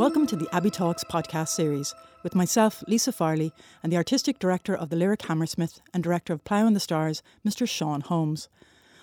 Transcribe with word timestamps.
Welcome 0.00 0.26
to 0.28 0.36
the 0.36 0.48
Abbey 0.50 0.70
Talks 0.70 1.04
podcast 1.04 1.48
series 1.48 1.94
with 2.22 2.34
myself, 2.34 2.82
Lisa 2.88 3.12
Farley, 3.12 3.52
and 3.82 3.92
the 3.92 3.98
artistic 3.98 4.38
director 4.38 4.74
of 4.74 4.88
the 4.88 4.96
Lyric 4.96 5.20
Hammersmith 5.20 5.82
and 5.92 6.02
director 6.02 6.32
of 6.32 6.42
Plough 6.42 6.66
and 6.66 6.74
the 6.74 6.80
Stars, 6.80 7.22
Mr. 7.46 7.68
Sean 7.68 8.00
Holmes. 8.00 8.48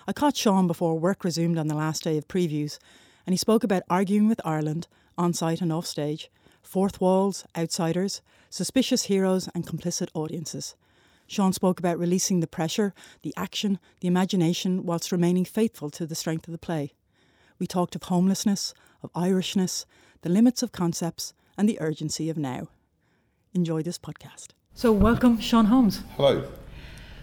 I 0.07 0.13
caught 0.13 0.35
Sean 0.35 0.65
before 0.65 0.97
work 0.97 1.23
resumed 1.23 1.59
on 1.59 1.67
the 1.67 1.75
last 1.75 2.03
day 2.03 2.17
of 2.17 2.27
previews, 2.27 2.79
and 3.27 3.33
he 3.35 3.37
spoke 3.37 3.63
about 3.63 3.83
arguing 3.91 4.27
with 4.27 4.41
Ireland, 4.43 4.87
on 5.19 5.33
site 5.33 5.61
and 5.61 5.71
off 5.71 5.85
stage, 5.85 6.31
fourth 6.63 6.99
walls, 6.99 7.45
outsiders, 7.55 8.23
suspicious 8.49 9.03
heroes, 9.03 9.47
and 9.53 9.67
complicit 9.67 10.09
audiences. 10.15 10.75
Sean 11.27 11.53
spoke 11.53 11.77
about 11.77 11.99
releasing 11.99 12.39
the 12.39 12.47
pressure, 12.47 12.95
the 13.21 13.35
action, 13.37 13.77
the 13.99 14.07
imagination, 14.07 14.83
whilst 14.83 15.11
remaining 15.11 15.45
faithful 15.45 15.91
to 15.91 16.07
the 16.07 16.15
strength 16.15 16.47
of 16.47 16.53
the 16.53 16.57
play. 16.57 16.93
We 17.59 17.67
talked 17.67 17.95
of 17.95 18.01
homelessness, 18.01 18.73
of 19.03 19.11
Irishness, 19.13 19.85
the 20.21 20.29
limits 20.29 20.63
of 20.63 20.71
concepts, 20.71 21.33
and 21.57 21.67
the 21.67 21.79
urgency 21.81 22.29
of 22.29 22.37
now. 22.37 22.67
Enjoy 23.53 23.81
this 23.81 23.97
podcast. 23.97 24.49
So, 24.73 24.91
welcome, 24.91 25.39
Sean 25.39 25.65
Holmes. 25.65 26.03
Hello. 26.15 26.47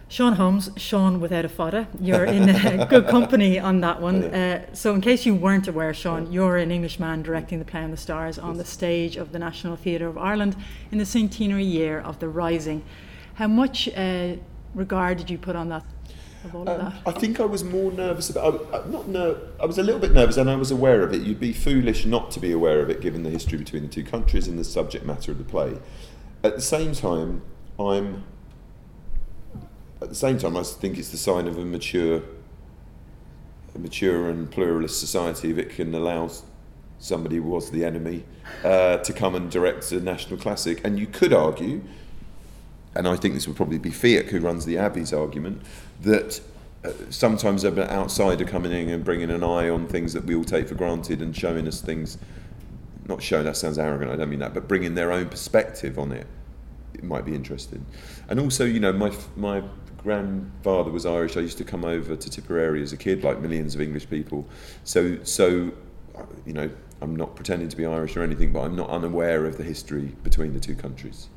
Sean 0.09 0.35
Holmes, 0.35 0.71
Sean 0.77 1.21
without 1.21 1.45
a 1.45 1.49
fada. 1.49 1.89
You're 2.01 2.25
in 2.25 2.49
uh, 2.49 2.87
good 2.91 3.09
company 3.09 3.59
on 3.59 3.81
that 3.81 4.01
one. 4.01 4.25
Uh, 4.25 4.73
so, 4.75 4.95
in 4.95 5.01
case 5.01 5.25
you 5.25 5.35
weren't 5.35 5.69
aware, 5.69 5.95
Sean, 5.95 6.31
you're 6.31 6.57
an 6.57 6.71
Englishman 6.71 7.23
directing 7.23 7.59
the 7.59 7.65
play 7.65 7.83
on 7.83 7.91
the 7.91 7.97
Stars 7.97 8.39
on 8.39 8.57
the 8.57 8.65
stage 8.65 9.17
of 9.17 9.33
the 9.33 9.39
National 9.39 9.77
Theatre 9.77 10.09
of 10.09 10.19
Ireland 10.19 10.57
in 10.91 10.99
the 10.99 11.07
centenary 11.07 11.65
year 11.65 12.01
of 12.01 12.19
the 12.19 12.29
Rising. 12.29 12.85
How 13.35 13.49
much 13.49 13.89
uh, 13.97 14.37
regard 14.75 15.19
did 15.19 15.31
you 15.31 15.39
put 15.39 15.57
on 15.57 15.69
that? 15.71 15.85
Um, 16.53 16.93
I 17.07 17.13
think 17.13 17.41
I 17.41 17.45
was 17.45 17.65
more 17.65 17.91
nervous 17.91 18.29
about. 18.31 18.69
I, 18.73 18.87
not 18.89 19.09
ner- 19.09 19.39
I 19.61 19.67
was 19.67 19.79
a 19.79 19.83
little 19.83 20.01
bit 20.01 20.13
nervous, 20.13 20.37
and 20.37 20.51
I 20.51 20.57
was 20.57 20.71
aware 20.71 21.03
of 21.03 21.13
it. 21.13 21.23
You'd 21.23 21.41
be 21.41 21.53
foolish 21.53 22.05
not 22.05 22.31
to 22.33 22.41
be 22.41 22.53
aware 22.53 22.81
of 22.81 22.91
it, 22.91 23.01
given 23.01 23.23
the 23.23 23.31
history 23.31 23.59
between 23.59 23.83
the 23.83 23.89
two 23.89 24.05
countries 24.05 24.47
and 24.47 24.59
the 24.59 24.65
subject 24.65 25.07
matter 25.07 25.33
of 25.33 25.39
the 25.39 25.45
play. 25.45 25.79
At 26.43 26.57
the 26.57 26.63
same 26.63 26.93
time, 26.93 27.43
I'm. 27.79 28.25
At 30.03 30.11
the 30.11 30.15
same 30.15 30.39
time, 30.39 30.57
I 30.57 30.63
think 30.63 30.99
it's 30.99 31.11
the 31.11 31.17
sign 31.17 31.47
of 31.47 31.57
a 31.57 31.65
mature, 31.65 32.23
a 33.75 33.79
mature 33.79 34.29
and 34.29 34.51
pluralist 34.51 35.01
society 35.01 35.51
if 35.51 35.59
it 35.59 35.71
can 35.71 35.95
allow 35.95 36.31
somebody 36.99 37.37
who 37.37 37.43
was 37.43 37.71
the 37.71 37.85
enemy 37.85 38.25
uh, 38.63 38.99
to 38.99 39.13
come 39.13 39.35
and 39.35 39.51
direct 39.51 39.91
a 39.93 40.01
national 40.01 40.39
classic. 40.39 40.85
And 40.85 40.99
you 40.99 41.07
could 41.07 41.33
argue 41.33 41.83
and 42.95 43.09
I 43.09 43.17
think 43.17 43.35
this 43.35 43.47
would 43.49 43.57
probably 43.57 43.79
be 43.79 43.91
Fiach 43.91 44.27
who 44.27 44.41
runs 44.41 44.65
the 44.65 44.79
Abbey's 44.79 45.13
argument, 45.13 45.63
that 46.05 46.41
uh, 46.85 46.93
sometimes 47.11 47.65
an 47.65 47.79
outsider 47.79 48.45
coming 48.45 48.73
in 48.73 48.89
and 48.91 49.05
bringing 49.05 49.31
an 49.31 49.43
eye 49.43 49.69
on 49.69 49.87
things 49.87 50.13
that 50.13 50.25
we 50.25 50.35
all 50.35 50.45
take 50.45 50.69
for 50.69 50.75
granted 50.75 51.21
and 51.23 51.37
showing 51.37 51.67
us 51.67 51.81
things, 51.81 52.19
not 53.09 53.23
showing 53.23 53.45
that 53.45 53.57
sounds 53.57 53.79
arrogant, 53.79 54.11
I 54.11 54.17
don't 54.17 54.31
mean 54.31 54.41
that, 54.41 54.55
but 54.55 54.69
bringing 54.69 54.95
their 54.95 55.13
own 55.13 55.29
perspective 55.29 55.99
on 55.99 56.13
it, 56.13 56.27
it 56.95 57.05
might 57.05 57.25
be 57.25 57.35
interesting. 57.35 57.85
And 58.29 58.39
also, 58.39 58.65
you 58.65 58.81
know, 58.81 58.93
my, 58.93 59.13
my 59.37 59.63
grandfather 59.99 60.91
was 60.91 61.07
Irish. 61.07 61.37
I 61.37 61.41
used 61.41 61.59
to 61.59 61.65
come 61.65 61.85
over 61.85 62.15
to 62.15 62.31
Tipperary 62.31 62.83
as 62.83 62.93
a 62.93 62.97
kid, 62.97 63.25
like 63.25 63.41
millions 63.41 63.75
of 63.75 63.81
English 63.81 64.09
people. 64.09 64.47
So, 64.85 65.23
so 65.25 65.73
you 66.47 66.53
know, 66.53 66.71
I'm 67.01 67.17
not 67.17 67.35
pretending 67.35 67.69
to 67.69 67.77
be 67.77 67.87
Irish 67.87 68.17
or 68.17 68.23
anything, 68.23 68.53
but 68.53 68.61
I'm 68.61 68.77
not 68.77 68.91
unaware 68.91 69.47
of 69.47 69.57
the 69.57 69.65
history 69.65 70.15
between 70.23 70.53
the 70.53 70.61
two 70.61 70.75
countries. 70.75 71.29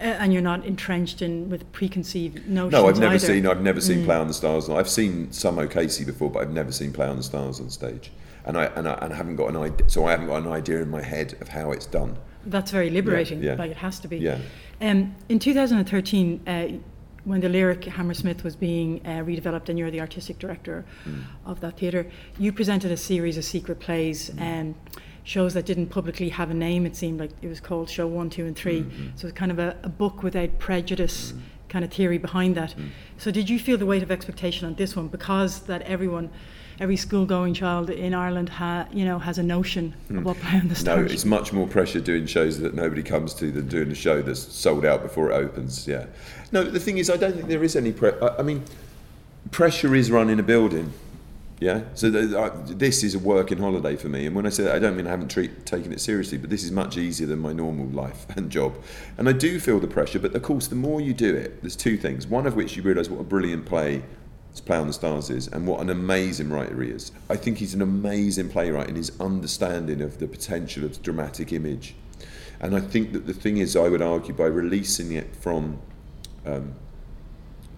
Uh, 0.00 0.04
and 0.04 0.32
you're 0.32 0.42
not 0.42 0.64
entrenched 0.64 1.22
in 1.22 1.48
with 1.48 1.70
preconceived 1.72 2.48
notions. 2.48 2.72
No, 2.72 2.88
I've 2.88 2.98
never 2.98 3.14
either. 3.14 3.26
seen. 3.26 3.46
I've 3.46 3.62
never 3.62 3.80
seen 3.80 3.98
mm. 3.98 4.04
Plough 4.04 4.22
and 4.22 4.30
the 4.30 4.34
Stars. 4.34 4.68
I've 4.68 4.88
seen 4.88 5.30
some 5.32 5.58
O'Casey 5.58 6.04
before, 6.04 6.30
but 6.30 6.42
I've 6.42 6.52
never 6.52 6.72
seen 6.72 6.92
Play 6.92 7.06
on 7.06 7.16
the 7.16 7.22
Stars 7.22 7.60
on 7.60 7.70
stage. 7.70 8.10
And 8.44 8.58
I 8.58 8.64
and 8.64 8.88
I, 8.88 8.94
and 8.94 9.12
I 9.12 9.16
haven't 9.16 9.36
got 9.36 9.50
an 9.50 9.56
idea. 9.56 9.88
So 9.88 10.06
I 10.06 10.10
haven't 10.10 10.26
got 10.26 10.42
an 10.42 10.48
idea 10.48 10.82
in 10.82 10.90
my 10.90 11.02
head 11.02 11.36
of 11.40 11.48
how 11.48 11.70
it's 11.70 11.86
done. 11.86 12.16
That's 12.44 12.70
very 12.70 12.90
liberating. 12.90 13.42
Yeah, 13.42 13.52
yeah. 13.52 13.58
Like 13.58 13.70
it 13.70 13.76
has 13.78 14.00
to 14.00 14.08
be. 14.08 14.18
Yeah. 14.18 14.38
Um, 14.80 15.14
in 15.28 15.38
2013. 15.38 16.40
Uh, 16.46 16.68
when 17.24 17.40
the 17.40 17.48
lyric 17.48 17.84
Hammersmith 17.84 18.44
was 18.44 18.54
being 18.54 19.00
uh, 19.04 19.24
redeveloped 19.24 19.68
and 19.68 19.78
you're 19.78 19.90
the 19.90 20.00
artistic 20.00 20.38
director 20.38 20.84
mm. 21.06 21.22
of 21.46 21.60
that 21.60 21.78
theatre, 21.78 22.06
you 22.38 22.52
presented 22.52 22.92
a 22.92 22.96
series 22.96 23.38
of 23.38 23.44
secret 23.44 23.80
plays. 23.80 24.30
Mm. 24.30 24.60
Um, 24.60 24.74
shows 25.24 25.54
that 25.54 25.64
didn't 25.64 25.86
publicly 25.86 26.28
have 26.28 26.50
a 26.50 26.54
name. 26.54 26.86
It 26.86 26.94
seemed 26.94 27.18
like 27.18 27.30
it 27.42 27.48
was 27.48 27.58
called 27.58 27.90
Show 27.90 28.06
One, 28.06 28.30
Two, 28.30 28.44
and 28.44 28.54
3 28.54 28.82
mm-hmm. 28.82 29.06
So 29.16 29.26
it's 29.26 29.36
kind 29.36 29.50
of 29.50 29.58
a, 29.58 29.76
a 29.82 29.88
book 29.88 30.22
without 30.22 30.58
prejudice 30.58 31.32
mm-hmm. 31.32 31.40
kind 31.68 31.84
of 31.84 31.92
theory 31.92 32.18
behind 32.18 32.54
that. 32.56 32.70
Mm-hmm. 32.70 32.88
So 33.18 33.30
did 33.30 33.50
you 33.50 33.58
feel 33.58 33.78
the 33.78 33.86
weight 33.86 34.02
of 34.02 34.12
expectation 34.12 34.66
on 34.66 34.74
this 34.74 34.94
one 34.94 35.08
because 35.08 35.60
that 35.60 35.82
everyone? 35.82 36.30
Every 36.80 36.96
school-going 36.96 37.54
child 37.54 37.88
in 37.88 38.14
Ireland, 38.14 38.48
ha, 38.48 38.88
you 38.92 39.04
know, 39.04 39.20
has 39.20 39.38
a 39.38 39.44
notion 39.44 39.94
mm. 40.10 40.18
of 40.18 40.24
what 40.24 40.36
Plough 40.38 40.58
in 40.58 40.68
the 40.68 40.74
stage. 40.74 40.86
No, 40.86 41.04
it's 41.04 41.24
much 41.24 41.52
more 41.52 41.68
pressure 41.68 42.00
doing 42.00 42.26
shows 42.26 42.58
that 42.58 42.74
nobody 42.74 43.00
comes 43.00 43.32
to 43.34 43.52
than 43.52 43.68
doing 43.68 43.92
a 43.92 43.94
show 43.94 44.22
that's 44.22 44.40
sold 44.40 44.84
out 44.84 45.00
before 45.00 45.30
it 45.30 45.34
opens. 45.36 45.86
Yeah. 45.86 46.06
No, 46.50 46.64
the 46.64 46.80
thing 46.80 46.98
is, 46.98 47.10
I 47.10 47.16
don't 47.16 47.32
think 47.32 47.46
there 47.46 47.62
is 47.62 47.76
any. 47.76 47.92
Pre- 47.92 48.18
I, 48.20 48.38
I 48.38 48.42
mean, 48.42 48.64
pressure 49.52 49.94
is 49.94 50.10
running 50.10 50.40
a 50.40 50.42
building 50.42 50.92
yeah, 51.64 51.80
so 51.94 52.10
this 52.10 53.02
is 53.02 53.14
a 53.14 53.18
working 53.18 53.56
holiday 53.56 53.96
for 53.96 54.10
me, 54.10 54.26
and 54.26 54.36
when 54.36 54.44
I 54.44 54.50
say 54.50 54.64
that, 54.64 54.74
I 54.74 54.78
don't 54.78 54.98
mean 54.98 55.06
I 55.06 55.10
haven't 55.10 55.30
treat, 55.30 55.64
taken 55.64 55.94
it 55.94 56.00
seriously, 56.02 56.36
but 56.36 56.50
this 56.50 56.62
is 56.62 56.70
much 56.70 56.98
easier 56.98 57.26
than 57.26 57.38
my 57.38 57.54
normal 57.54 57.86
life 57.86 58.26
and 58.36 58.50
job, 58.50 58.76
and 59.16 59.26
I 59.30 59.32
do 59.32 59.58
feel 59.58 59.80
the 59.80 59.86
pressure. 59.86 60.18
But 60.18 60.34
of 60.34 60.42
course, 60.42 60.66
the 60.66 60.74
more 60.74 61.00
you 61.00 61.14
do 61.14 61.34
it, 61.34 61.62
there's 61.62 61.74
two 61.74 61.96
things. 61.96 62.26
One 62.26 62.46
of 62.46 62.54
which 62.54 62.76
you 62.76 62.82
realise 62.82 63.08
what 63.08 63.18
a 63.18 63.24
brilliant 63.24 63.64
play 63.64 64.02
play 64.66 64.76
on 64.76 64.88
the 64.88 64.92
Stars 64.92 65.30
is, 65.30 65.48
and 65.48 65.66
what 65.66 65.80
an 65.80 65.88
amazing 65.88 66.50
writer 66.50 66.82
he 66.82 66.90
is. 66.90 67.12
I 67.30 67.36
think 67.36 67.56
he's 67.56 67.72
an 67.72 67.80
amazing 67.80 68.50
playwright 68.50 68.90
in 68.90 68.96
his 68.96 69.18
understanding 69.18 70.02
of 70.02 70.18
the 70.18 70.28
potential 70.28 70.84
of 70.84 71.00
dramatic 71.00 71.50
image, 71.50 71.94
and 72.60 72.76
I 72.76 72.80
think 72.80 73.14
that 73.14 73.26
the 73.26 73.32
thing 73.32 73.56
is, 73.56 73.74
I 73.74 73.88
would 73.88 74.02
argue, 74.02 74.34
by 74.34 74.48
releasing 74.48 75.12
it 75.12 75.34
from 75.34 75.78
um, 76.44 76.74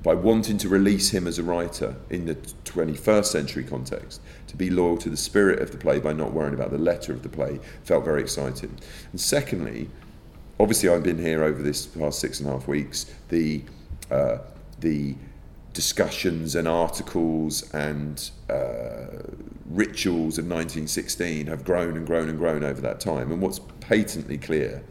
by 0.07 0.15
wanting 0.15 0.57
to 0.57 0.69
release 0.69 1.11
him 1.11 1.27
as 1.27 1.37
a 1.37 1.43
writer 1.43 1.97
in 2.11 2.27
the 2.27 2.37
21st 2.37 3.25
century 3.25 3.65
context, 3.65 4.21
to 4.47 4.57
be 4.57 4.71
loyal 4.71 4.97
to 4.97 5.11
the 5.11 5.17
spirit 5.17 5.59
of 5.59 5.73
the 5.73 5.77
play 5.77 5.99
by 5.99 6.13
not 6.13 6.33
worrying 6.33 6.55
about 6.55 6.71
the 6.71 6.79
letter 6.79 7.13
of 7.13 7.25
the 7.25 7.29
play, 7.29 7.59
felt 7.83 8.05
very 8.05 8.21
exciting. 8.21 8.79
And 9.11 9.21
secondly, 9.21 9.91
obviously, 10.61 10.89
I've 10.89 11.03
been 11.03 11.19
here 11.19 11.43
over 11.43 11.61
this 11.61 11.87
past 11.87 12.21
six 12.21 12.39
and 12.39 12.49
a 12.49 12.53
half 12.53 12.69
weeks. 12.69 13.13
The 13.31 13.65
uh, 14.09 14.39
the 14.79 15.17
discussions 15.73 16.55
and 16.55 16.69
articles 16.69 17.69
and 17.75 18.31
uh, 18.49 19.25
rituals 19.69 20.39
of 20.39 20.45
1916 20.45 21.49
have 21.49 21.65
grown 21.65 21.97
and 21.97 22.07
grown 22.07 22.29
and 22.29 22.39
grown 22.39 22.63
over 22.63 22.81
that 22.81 23.01
time. 23.01 23.33
And 23.33 23.43
what's 23.43 23.59
patently 23.81 24.39
clear 24.39 24.85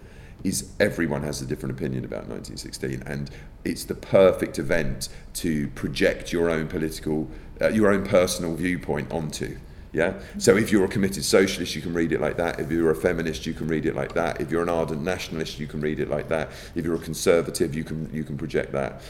is 0.45 0.71
everyone 0.79 1.23
has 1.23 1.41
a 1.41 1.45
different 1.45 1.75
opinion 1.75 2.05
about 2.05 2.27
1916, 2.27 3.01
and 3.07 3.31
it's 3.63 3.83
the 3.83 3.95
perfect 3.95 4.59
event 4.59 5.09
to 5.33 5.67
project 5.69 6.31
your 6.31 6.51
own 6.51 6.67
political, 6.67 7.27
uh, 7.59 7.69
your 7.69 7.91
own 7.91 8.05
personal 8.05 8.55
viewpoint 8.55 9.11
onto. 9.11 9.57
Yeah. 9.91 10.13
So 10.37 10.57
if 10.57 10.71
you're 10.71 10.85
a 10.85 10.89
committed 10.89 11.23
socialist, 11.23 11.73
you 11.73 11.81
can 11.81 11.93
read 11.93 12.11
it 12.11 12.19
like 12.19 12.37
that. 12.37 12.59
If 12.59 12.69
you're 12.69 12.91
a 12.91 12.95
feminist, 12.95 13.45
you 13.45 13.53
can 13.53 13.67
read 13.67 13.85
it 13.85 13.95
like 13.95 14.13
that. 14.13 14.41
If 14.41 14.51
you're 14.51 14.61
an 14.61 14.69
ardent 14.69 15.01
nationalist, 15.01 15.57
you 15.57 15.67
can 15.67 15.79
read 15.79 15.99
it 15.99 16.09
like 16.09 16.27
that. 16.27 16.49
If 16.75 16.85
you're 16.85 16.95
a 16.95 16.99
conservative, 16.99 17.73
you 17.73 17.83
can 17.83 18.13
you 18.13 18.23
can 18.23 18.37
project 18.37 18.71
that. 18.73 19.01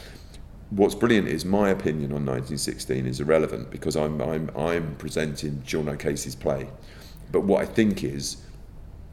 What's 0.70 0.94
brilliant 0.94 1.28
is 1.28 1.44
my 1.44 1.70
opinion 1.70 2.12
on 2.12 2.24
1916 2.24 3.06
is 3.06 3.20
irrelevant 3.20 3.70
because 3.70 3.96
I'm 3.96 4.20
I'm 4.22 4.50
I'm 4.56 4.94
presenting 4.96 5.62
Sean 5.66 5.88
O'Casey's 5.88 6.36
play. 6.36 6.68
But 7.32 7.40
what 7.40 7.62
I 7.62 7.66
think 7.66 8.04
is 8.04 8.45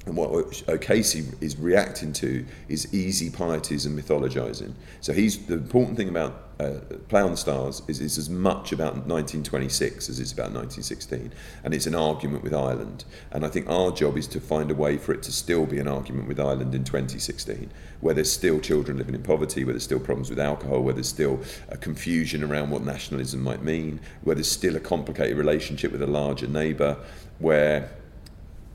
and 0.05 0.17
what 0.17 0.63
O'Casey 0.67 1.25
is 1.39 1.57
reacting 1.57 2.11
to 2.13 2.45
is 2.67 2.93
easy 2.93 3.29
pieties 3.29 3.85
and 3.85 3.97
mythologizing. 3.97 4.73
So 4.99 5.13
he's 5.13 5.45
the 5.45 5.53
important 5.53 5.95
thing 5.95 6.09
about 6.09 6.49
uh, 6.59 6.79
Plough 7.07 7.25
and 7.25 7.33
the 7.33 7.37
Stars 7.37 7.81
is 7.87 8.01
it's 8.01 8.17
as 8.17 8.29
much 8.29 8.71
about 8.71 8.93
1926 8.93 10.09
as 10.09 10.19
it's 10.19 10.31
about 10.31 10.51
1916, 10.51 11.31
and 11.63 11.73
it's 11.73 11.87
an 11.87 11.95
argument 11.95 12.43
with 12.43 12.53
Ireland. 12.53 13.05
And 13.31 13.45
I 13.45 13.47
think 13.47 13.69
our 13.69 13.91
job 13.91 14.17
is 14.17 14.27
to 14.27 14.41
find 14.41 14.69
a 14.69 14.75
way 14.75 14.97
for 14.97 15.13
it 15.13 15.23
to 15.23 15.31
still 15.31 15.65
be 15.65 15.79
an 15.79 15.87
argument 15.87 16.27
with 16.27 16.39
Ireland 16.39 16.75
in 16.75 16.83
2016, 16.83 17.71
where 18.01 18.13
there's 18.13 18.31
still 18.31 18.59
children 18.59 18.97
living 18.97 19.15
in 19.15 19.23
poverty, 19.23 19.63
where 19.63 19.73
there's 19.73 19.83
still 19.83 19.99
problems 19.99 20.29
with 20.29 20.39
alcohol, 20.39 20.81
where 20.81 20.93
there's 20.93 21.07
still 21.07 21.39
a 21.69 21.77
confusion 21.77 22.43
around 22.43 22.69
what 22.71 22.83
nationalism 22.83 23.41
might 23.41 23.63
mean, 23.63 24.01
where 24.21 24.35
there's 24.35 24.51
still 24.51 24.75
a 24.75 24.81
complicated 24.81 25.37
relationship 25.37 25.91
with 25.91 26.01
a 26.01 26.07
larger 26.07 26.47
neighbour, 26.47 26.97
where 27.39 27.89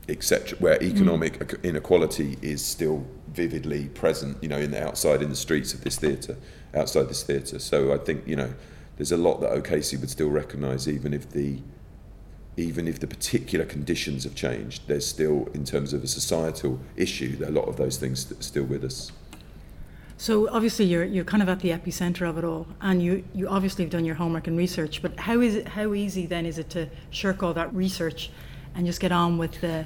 etc., 0.09 0.57
where 0.59 0.81
economic 0.83 1.39
mm. 1.39 1.63
inequality 1.63 2.37
is 2.41 2.63
still 2.63 3.05
vividly 3.29 3.87
present, 3.89 4.37
you 4.41 4.49
know, 4.49 4.57
in 4.57 4.71
the 4.71 4.83
outside 4.83 5.21
in 5.21 5.29
the 5.29 5.35
streets 5.35 5.73
of 5.73 5.83
this 5.83 5.97
theatre, 5.97 6.37
outside 6.73 7.03
this 7.03 7.23
theatre. 7.23 7.59
So 7.59 7.93
I 7.93 7.97
think 7.97 8.27
you 8.27 8.35
know, 8.35 8.53
there's 8.97 9.11
a 9.11 9.17
lot 9.17 9.41
that 9.41 9.51
O'Casey 9.51 9.97
would 9.97 10.09
still 10.09 10.29
recognise, 10.29 10.87
even 10.87 11.13
if 11.13 11.29
the 11.29 11.59
even 12.57 12.87
if 12.87 12.99
the 12.99 13.07
particular 13.07 13.65
conditions 13.65 14.25
have 14.25 14.35
changed, 14.35 14.81
there's 14.87 15.07
still, 15.07 15.47
in 15.53 15.63
terms 15.63 15.93
of 15.93 16.03
a 16.03 16.07
societal 16.07 16.77
issue, 16.97 17.41
a 17.45 17.51
lot 17.51 17.69
of 17.69 17.77
those 17.77 17.95
things 17.95 18.29
are 18.31 18.41
still 18.41 18.65
with 18.65 18.83
us. 18.83 19.13
So 20.17 20.49
obviously 20.49 20.83
you're 20.83 21.05
you're 21.05 21.23
kind 21.23 21.41
of 21.41 21.47
at 21.47 21.61
the 21.61 21.69
epicenter 21.69 22.29
of 22.29 22.37
it 22.37 22.43
all, 22.43 22.67
and 22.81 23.01
you 23.01 23.23
you 23.33 23.47
obviously 23.47 23.85
have 23.85 23.91
done 23.91 24.03
your 24.03 24.15
homework 24.15 24.47
and 24.47 24.57
research. 24.57 25.01
But 25.01 25.17
how 25.17 25.39
is 25.39 25.55
it, 25.55 25.69
how 25.69 25.93
easy 25.93 26.25
then 26.25 26.45
is 26.45 26.57
it 26.57 26.69
to 26.71 26.89
shirk 27.09 27.41
all 27.41 27.53
that 27.53 27.73
research 27.73 28.29
and 28.79 28.87
just 28.87 29.01
get 29.01 29.11
on 29.11 29.37
with 29.37 29.59
the 29.59 29.85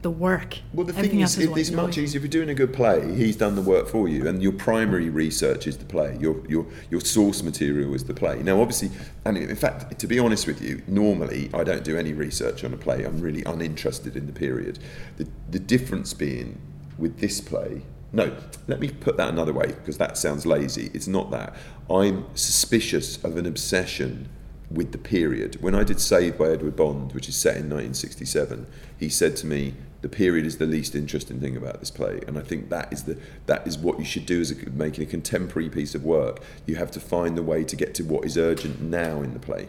the 0.00 0.10
work. 0.10 0.56
Well, 0.72 0.86
the 0.86 0.94
Everything 0.94 1.18
thing 1.18 1.20
is, 1.20 1.36
white 1.36 1.58
it's 1.58 1.70
much 1.70 1.98
easier 1.98 2.16
if 2.16 2.22
you're 2.22 2.30
doing 2.30 2.48
a 2.48 2.54
good 2.54 2.72
play. 2.72 3.14
He's 3.14 3.36
done 3.36 3.56
the 3.56 3.60
work 3.62 3.88
for 3.88 4.08
you, 4.08 4.26
and 4.26 4.42
your 4.42 4.52
primary 4.52 5.10
research 5.10 5.66
is 5.66 5.76
the 5.76 5.84
play. 5.84 6.16
Your 6.18 6.42
your 6.48 6.66
your 6.90 7.02
source 7.02 7.42
material 7.42 7.92
is 7.94 8.04
the 8.04 8.14
play. 8.14 8.42
Now, 8.42 8.62
obviously, 8.62 8.90
and 9.26 9.36
in 9.36 9.54
fact, 9.54 9.98
to 9.98 10.06
be 10.06 10.18
honest 10.18 10.46
with 10.46 10.62
you, 10.62 10.80
normally 10.88 11.50
I 11.52 11.62
don't 11.62 11.84
do 11.84 11.98
any 11.98 12.14
research 12.14 12.64
on 12.64 12.72
a 12.72 12.78
play. 12.78 13.04
I'm 13.04 13.20
really 13.20 13.44
uninterested 13.44 14.16
in 14.16 14.26
the 14.26 14.32
period. 14.32 14.78
The 15.18 15.28
the 15.50 15.58
difference 15.58 16.14
being 16.14 16.58
with 16.96 17.18
this 17.18 17.38
play. 17.38 17.82
No, 18.14 18.34
let 18.66 18.80
me 18.80 18.88
put 18.88 19.18
that 19.18 19.28
another 19.28 19.52
way 19.52 19.66
because 19.66 19.98
that 19.98 20.16
sounds 20.16 20.46
lazy. 20.46 20.90
It's 20.94 21.06
not 21.06 21.30
that. 21.32 21.54
I'm 21.90 22.24
suspicious 22.34 23.22
of 23.22 23.36
an 23.36 23.44
obsession 23.44 24.30
with 24.74 24.92
the 24.92 24.98
period. 24.98 25.58
When 25.60 25.74
I 25.74 25.84
did 25.84 26.00
Saved 26.00 26.38
by 26.38 26.48
Edward 26.48 26.76
Bond, 26.76 27.12
which 27.12 27.28
is 27.28 27.36
set 27.36 27.56
in 27.56 27.68
1967, 27.68 28.66
he 28.98 29.08
said 29.08 29.36
to 29.36 29.46
me, 29.46 29.74
"The 30.00 30.08
period 30.08 30.46
is 30.46 30.58
the 30.58 30.66
least 30.66 30.94
interesting 30.94 31.40
thing 31.40 31.56
about 31.56 31.80
this 31.80 31.90
play," 31.90 32.20
and 32.26 32.38
I 32.38 32.42
think 32.42 32.70
that 32.70 32.92
is 32.92 33.04
the 33.04 33.16
that 33.46 33.66
is 33.66 33.78
what 33.78 33.98
you 33.98 34.04
should 34.04 34.26
do 34.26 34.40
as 34.40 34.50
a, 34.50 34.70
making 34.70 35.04
a 35.04 35.06
contemporary 35.06 35.68
piece 35.68 35.94
of 35.94 36.04
work. 36.04 36.40
You 36.66 36.76
have 36.76 36.90
to 36.92 37.00
find 37.00 37.36
the 37.36 37.42
way 37.42 37.64
to 37.64 37.76
get 37.76 37.94
to 37.96 38.02
what 38.04 38.24
is 38.24 38.36
urgent 38.38 38.80
now 38.80 39.22
in 39.22 39.32
the 39.32 39.40
play. 39.40 39.68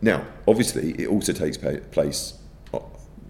Now, 0.00 0.26
obviously, 0.48 0.92
it 1.00 1.06
also 1.08 1.32
takes 1.32 1.56
place 1.56 2.34
uh, 2.74 2.80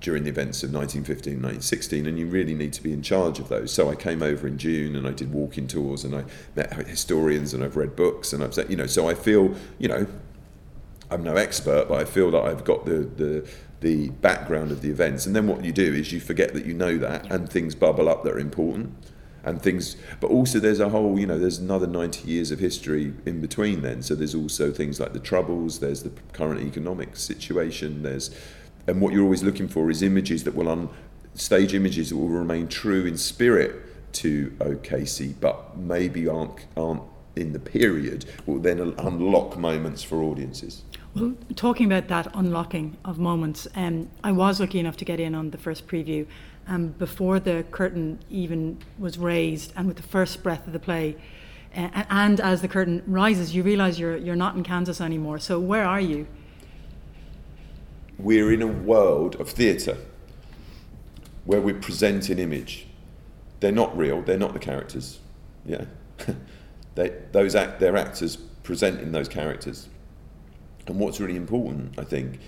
during 0.00 0.24
the 0.24 0.30
events 0.30 0.62
of 0.62 0.72
1915, 0.72 1.34
1916, 1.34 2.06
and 2.06 2.18
you 2.18 2.26
really 2.26 2.54
need 2.54 2.72
to 2.72 2.82
be 2.82 2.94
in 2.94 3.02
charge 3.02 3.38
of 3.38 3.50
those. 3.50 3.72
So 3.72 3.90
I 3.90 3.94
came 3.94 4.22
over 4.22 4.48
in 4.48 4.56
June 4.56 4.96
and 4.96 5.06
I 5.06 5.12
did 5.12 5.32
walking 5.32 5.66
tours 5.68 6.02
and 6.02 6.16
I 6.16 6.24
met 6.56 6.72
historians 6.86 7.52
and 7.52 7.62
I've 7.62 7.76
read 7.76 7.94
books 7.94 8.32
and 8.32 8.42
I've 8.42 8.54
said, 8.54 8.70
you 8.70 8.76
know, 8.76 8.86
so 8.86 9.06
I 9.06 9.14
feel, 9.14 9.54
you 9.78 9.88
know, 9.88 10.06
I'm 11.12 11.22
no 11.22 11.36
expert, 11.36 11.88
but 11.88 12.00
I 12.00 12.04
feel 12.04 12.30
that 12.30 12.42
I've 12.42 12.64
got 12.64 12.84
the, 12.84 13.00
the 13.16 13.48
the 13.82 14.10
background 14.10 14.70
of 14.70 14.80
the 14.80 14.90
events. 14.90 15.26
And 15.26 15.34
then 15.36 15.46
what 15.46 15.64
you 15.64 15.72
do 15.72 15.92
is 15.92 16.12
you 16.12 16.20
forget 16.20 16.54
that 16.54 16.64
you 16.64 16.72
know 16.72 16.96
that, 16.98 17.30
and 17.30 17.50
things 17.50 17.74
bubble 17.74 18.08
up 18.08 18.22
that 18.24 18.32
are 18.32 18.38
important, 18.38 18.94
and 19.44 19.60
things. 19.60 19.96
But 20.20 20.30
also 20.30 20.58
there's 20.58 20.80
a 20.80 20.88
whole, 20.88 21.18
you 21.18 21.26
know, 21.26 21.38
there's 21.38 21.58
another 21.58 21.86
90 21.86 22.28
years 22.30 22.50
of 22.50 22.60
history 22.60 23.12
in 23.26 23.40
between 23.40 23.82
then. 23.82 24.02
So 24.02 24.14
there's 24.14 24.34
also 24.34 24.70
things 24.70 25.00
like 25.00 25.12
the 25.12 25.20
troubles. 25.20 25.80
There's 25.80 26.02
the 26.02 26.12
current 26.32 26.62
economic 26.62 27.16
situation. 27.16 28.02
There's, 28.02 28.34
and 28.86 29.00
what 29.00 29.12
you're 29.12 29.24
always 29.24 29.42
looking 29.42 29.68
for 29.68 29.90
is 29.90 30.00
images 30.02 30.44
that 30.44 30.54
will 30.54 30.68
un, 30.68 30.88
stage 31.34 31.74
images 31.74 32.10
that 32.10 32.16
will 32.16 32.28
remain 32.28 32.68
true 32.68 33.04
in 33.04 33.16
spirit 33.16 34.12
to 34.14 34.56
O'Casey, 34.60 35.34
but 35.40 35.76
maybe 35.76 36.28
aren't 36.28 36.66
aren't 36.76 37.02
in 37.34 37.52
the 37.52 37.58
period. 37.58 38.26
Will 38.46 38.58
then 38.58 38.78
unlock 38.98 39.56
moments 39.56 40.02
for 40.02 40.22
audiences. 40.22 40.82
Well, 41.14 41.34
talking 41.56 41.86
about 41.86 42.08
that 42.08 42.28
unlocking 42.34 42.96
of 43.04 43.18
moments, 43.18 43.68
um, 43.74 44.08
I 44.24 44.32
was 44.32 44.60
lucky 44.60 44.78
enough 44.78 44.96
to 44.98 45.04
get 45.04 45.20
in 45.20 45.34
on 45.34 45.50
the 45.50 45.58
first 45.58 45.86
preview. 45.86 46.26
Um, 46.66 46.88
before 46.88 47.40
the 47.40 47.64
curtain 47.70 48.20
even 48.30 48.78
was 48.98 49.18
raised, 49.18 49.72
and 49.76 49.88
with 49.88 49.96
the 49.96 50.02
first 50.04 50.42
breath 50.42 50.66
of 50.66 50.72
the 50.72 50.78
play, 50.78 51.16
uh, 51.76 52.04
and 52.08 52.40
as 52.40 52.62
the 52.62 52.68
curtain 52.68 53.02
rises, 53.06 53.54
you 53.54 53.62
realise 53.62 53.98
you're 53.98 54.16
you're 54.16 54.36
not 54.36 54.54
in 54.54 54.62
Kansas 54.62 55.00
anymore. 55.00 55.38
So 55.38 55.58
where 55.58 55.84
are 55.84 56.00
you? 56.00 56.26
we're 58.22 58.52
in 58.52 58.62
a 58.62 58.66
world 58.66 59.36
of 59.40 59.50
theatre 59.50 59.96
where 61.44 61.60
we 61.60 61.72
present 61.72 62.28
an 62.28 62.38
image. 62.38 62.86
They're 63.60 63.72
not 63.72 63.96
real. 63.96 64.22
They're 64.22 64.38
not 64.38 64.52
the 64.52 64.58
characters. 64.58 65.18
Yeah, 65.64 65.84
they, 66.94 67.12
those 67.32 67.54
act, 67.54 67.80
they're 67.80 67.96
actors 67.96 68.36
presenting 68.36 69.12
those 69.12 69.28
characters. 69.28 69.88
And 70.86 70.98
what's 70.98 71.20
really 71.20 71.36
important, 71.36 71.98
I 71.98 72.04
think, 72.04 72.38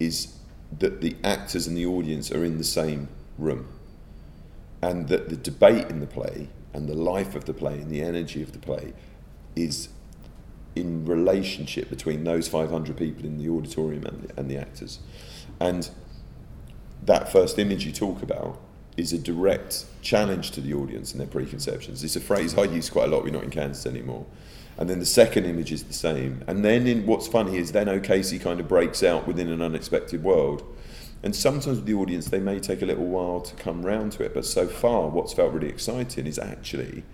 is 0.00 0.36
that 0.78 1.00
the 1.00 1.16
actors 1.22 1.66
and 1.66 1.76
the 1.76 1.86
audience 1.86 2.32
are 2.32 2.44
in 2.44 2.58
the 2.58 2.64
same 2.64 3.08
room, 3.38 3.68
and 4.82 5.08
that 5.08 5.28
the 5.28 5.36
debate 5.36 5.88
in 5.88 6.00
the 6.00 6.06
play 6.06 6.48
and 6.72 6.88
the 6.88 6.94
life 6.94 7.34
of 7.34 7.44
the 7.44 7.54
play 7.54 7.74
and 7.74 7.90
the 7.90 8.02
energy 8.02 8.42
of 8.42 8.52
the 8.52 8.58
play 8.58 8.92
is 9.54 9.88
in 10.74 11.04
relationship 11.06 11.88
between 11.88 12.24
those 12.24 12.48
500 12.48 12.96
people 12.96 13.24
in 13.24 13.38
the 13.38 13.48
auditorium 13.48 14.04
and 14.04 14.22
the, 14.24 14.40
and 14.40 14.50
the 14.50 14.58
actors. 14.58 14.98
And 15.60 15.88
that 17.04 17.30
first 17.30 17.58
image 17.58 17.86
you 17.86 17.92
talk 17.92 18.22
about 18.22 18.60
is 18.96 19.12
a 19.12 19.18
direct 19.18 19.84
challenge 20.02 20.50
to 20.52 20.60
the 20.60 20.74
audience 20.74 21.12
and 21.12 21.20
their 21.20 21.28
preconceptions. 21.28 22.02
It's 22.02 22.16
a 22.16 22.20
phrase 22.20 22.56
I 22.56 22.64
use 22.64 22.90
quite 22.90 23.08
a 23.08 23.10
lot, 23.12 23.24
we're 23.24 23.30
not 23.30 23.44
in 23.44 23.50
Kansas 23.50 23.86
anymore. 23.86 24.26
And 24.76 24.90
then 24.90 24.98
the 24.98 25.06
second 25.06 25.44
image 25.44 25.70
is 25.70 25.84
the 25.84 25.92
same. 25.92 26.42
And 26.46 26.64
then 26.64 26.86
in 26.86 27.06
what's 27.06 27.28
funny 27.28 27.58
is 27.58 27.72
then 27.72 27.88
O'Casey 27.88 28.38
kind 28.38 28.58
of 28.58 28.68
breaks 28.68 29.02
out 29.02 29.26
within 29.26 29.48
an 29.50 29.62
unexpected 29.62 30.22
world. 30.22 30.64
And 31.22 31.34
sometimes 31.34 31.76
with 31.76 31.86
the 31.86 31.94
audience, 31.94 32.26
they 32.26 32.40
may 32.40 32.58
take 32.58 32.82
a 32.82 32.86
little 32.86 33.06
while 33.06 33.40
to 33.40 33.54
come 33.54 33.86
round 33.86 34.12
to 34.12 34.24
it. 34.24 34.34
But 34.34 34.44
so 34.44 34.66
far, 34.66 35.08
what's 35.08 35.32
felt 35.32 35.52
really 35.52 35.68
exciting 35.68 36.26
is 36.26 36.38
actually 36.38 37.04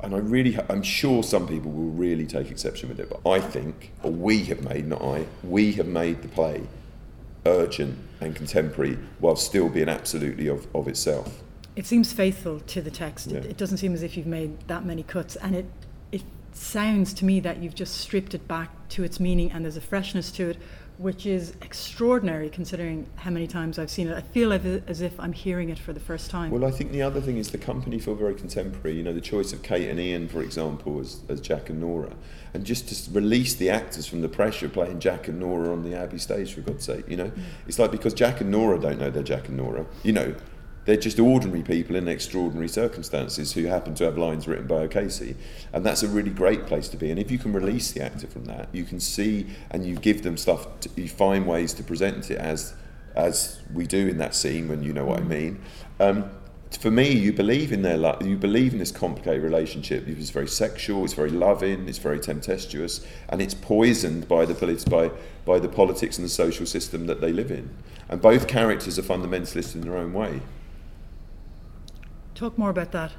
and 0.00 0.14
I 0.14 0.18
really, 0.18 0.52
ha- 0.52 0.64
I'm 0.68 0.82
sure 0.82 1.22
some 1.22 1.48
people 1.48 1.72
will 1.72 1.90
really 1.90 2.26
take 2.26 2.50
exception 2.50 2.88
with 2.88 3.00
it, 3.00 3.10
but 3.10 3.28
I 3.28 3.40
think, 3.40 3.92
or 4.02 4.12
we 4.12 4.44
have 4.44 4.62
made, 4.62 4.86
not 4.86 5.02
I, 5.02 5.26
we 5.42 5.72
have 5.72 5.86
made 5.86 6.22
the 6.22 6.28
play 6.28 6.62
urgent 7.46 7.98
and 8.20 8.34
contemporary 8.34 8.98
while 9.18 9.36
still 9.36 9.68
being 9.68 9.88
absolutely 9.88 10.48
of, 10.48 10.66
of 10.74 10.86
itself. 10.86 11.42
It 11.78 11.86
seems 11.86 12.12
faithful 12.12 12.58
to 12.58 12.82
the 12.82 12.90
text. 12.90 13.28
It, 13.28 13.44
Yeah. 13.44 13.50
it 13.50 13.56
doesn't 13.56 13.76
seem 13.76 13.94
as 13.94 14.02
if 14.02 14.16
you've 14.16 14.26
made 14.26 14.50
that 14.66 14.84
many 14.84 15.04
cuts, 15.04 15.36
and 15.36 15.54
it 15.54 15.66
it 16.10 16.22
sounds 16.52 17.12
to 17.14 17.24
me 17.24 17.38
that 17.38 17.62
you've 17.62 17.76
just 17.76 17.98
stripped 17.98 18.34
it 18.34 18.48
back 18.48 18.70
to 18.88 19.04
its 19.04 19.20
meaning, 19.20 19.52
and 19.52 19.64
there's 19.64 19.76
a 19.76 19.80
freshness 19.80 20.32
to 20.32 20.50
it, 20.50 20.56
which 20.96 21.24
is 21.24 21.52
extraordinary 21.62 22.50
considering 22.50 23.06
how 23.14 23.30
many 23.30 23.46
times 23.46 23.78
I've 23.78 23.90
seen 23.90 24.08
it. 24.08 24.16
I 24.16 24.22
feel 24.22 24.52
as 24.52 24.64
as 24.88 25.00
if 25.02 25.20
I'm 25.20 25.32
hearing 25.32 25.68
it 25.68 25.78
for 25.78 25.92
the 25.92 26.00
first 26.00 26.32
time. 26.32 26.50
Well, 26.50 26.64
I 26.64 26.72
think 26.72 26.90
the 26.90 27.02
other 27.02 27.20
thing 27.20 27.36
is 27.38 27.52
the 27.52 27.58
company 27.58 28.00
feel 28.00 28.16
very 28.16 28.34
contemporary. 28.34 28.96
You 28.96 29.04
know, 29.04 29.12
the 29.12 29.20
choice 29.20 29.52
of 29.52 29.62
Kate 29.62 29.88
and 29.88 30.00
Ian, 30.00 30.26
for 30.26 30.42
example, 30.42 30.98
as, 30.98 31.20
as 31.28 31.40
Jack 31.40 31.70
and 31.70 31.80
Nora, 31.80 32.16
and 32.54 32.64
just 32.64 32.88
to 32.88 33.12
release 33.12 33.54
the 33.54 33.70
actors 33.70 34.04
from 34.04 34.20
the 34.20 34.28
pressure 34.28 34.66
of 34.66 34.72
playing 34.72 34.98
Jack 34.98 35.28
and 35.28 35.38
Nora 35.38 35.72
on 35.72 35.84
the 35.84 35.94
Abbey 35.94 36.18
stage, 36.18 36.54
for 36.54 36.60
God's 36.62 36.84
sake. 36.84 37.04
You 37.08 37.18
know, 37.18 37.30
mm. 37.30 37.42
it's 37.68 37.78
like 37.78 37.92
because 37.92 38.14
Jack 38.14 38.40
and 38.40 38.50
Nora 38.50 38.80
don't 38.80 38.98
know 38.98 39.10
they're 39.10 39.22
Jack 39.22 39.46
and 39.46 39.56
Nora. 39.56 39.86
You 40.02 40.14
know, 40.14 40.34
they're 40.88 40.96
just 40.96 41.20
ordinary 41.20 41.62
people 41.62 41.96
in 41.96 42.08
extraordinary 42.08 42.66
circumstances 42.66 43.52
who 43.52 43.66
happen 43.66 43.94
to 43.94 44.04
have 44.04 44.16
lines 44.16 44.48
written 44.48 44.66
by 44.66 44.76
O'Casey, 44.76 45.36
and 45.70 45.84
that's 45.84 46.02
a 46.02 46.08
really 46.08 46.30
great 46.30 46.64
place 46.64 46.88
to 46.88 46.96
be. 46.96 47.10
And 47.10 47.20
if 47.20 47.30
you 47.30 47.38
can 47.38 47.52
release 47.52 47.92
the 47.92 48.00
actor 48.00 48.26
from 48.26 48.46
that, 48.46 48.70
you 48.72 48.84
can 48.84 48.98
see 48.98 49.48
and 49.70 49.84
you 49.84 49.96
give 49.96 50.22
them 50.22 50.38
stuff. 50.38 50.80
To, 50.80 50.90
you 50.96 51.06
find 51.06 51.46
ways 51.46 51.74
to 51.74 51.82
present 51.82 52.30
it 52.30 52.38
as 52.38 52.72
as 53.14 53.60
we 53.74 53.86
do 53.86 54.08
in 54.08 54.16
that 54.16 54.34
scene 54.34 54.66
when 54.66 54.82
you 54.82 54.94
know 54.94 55.04
what 55.04 55.20
I 55.20 55.24
mean. 55.24 55.60
Um, 56.00 56.30
for 56.80 56.90
me, 56.90 57.10
you 57.12 57.34
believe 57.34 57.70
in 57.70 57.82
their 57.82 57.98
lo- 57.98 58.16
you 58.24 58.38
believe 58.38 58.72
in 58.72 58.78
this 58.78 58.90
complicated 58.90 59.42
relationship. 59.42 60.08
It's 60.08 60.30
very 60.30 60.48
sexual, 60.48 61.04
it's 61.04 61.12
very 61.12 61.28
loving, 61.28 61.86
it's 61.86 61.98
very 61.98 62.18
tempestuous, 62.18 63.06
and 63.28 63.42
it's 63.42 63.52
poisoned 63.52 64.26
by 64.26 64.46
the 64.46 64.54
polit- 64.54 64.88
by 64.88 65.10
by 65.44 65.58
the 65.58 65.68
politics 65.68 66.16
and 66.16 66.24
the 66.24 66.30
social 66.30 66.64
system 66.64 67.06
that 67.08 67.20
they 67.20 67.30
live 67.30 67.50
in. 67.50 67.68
And 68.08 68.22
both 68.22 68.48
characters 68.48 68.98
are 68.98 69.02
fundamentalists 69.02 69.74
in 69.74 69.82
their 69.82 69.98
own 69.98 70.14
way. 70.14 70.40
Talk 72.38 72.56
more 72.56 72.70
about 72.70 72.92
that. 72.92 73.10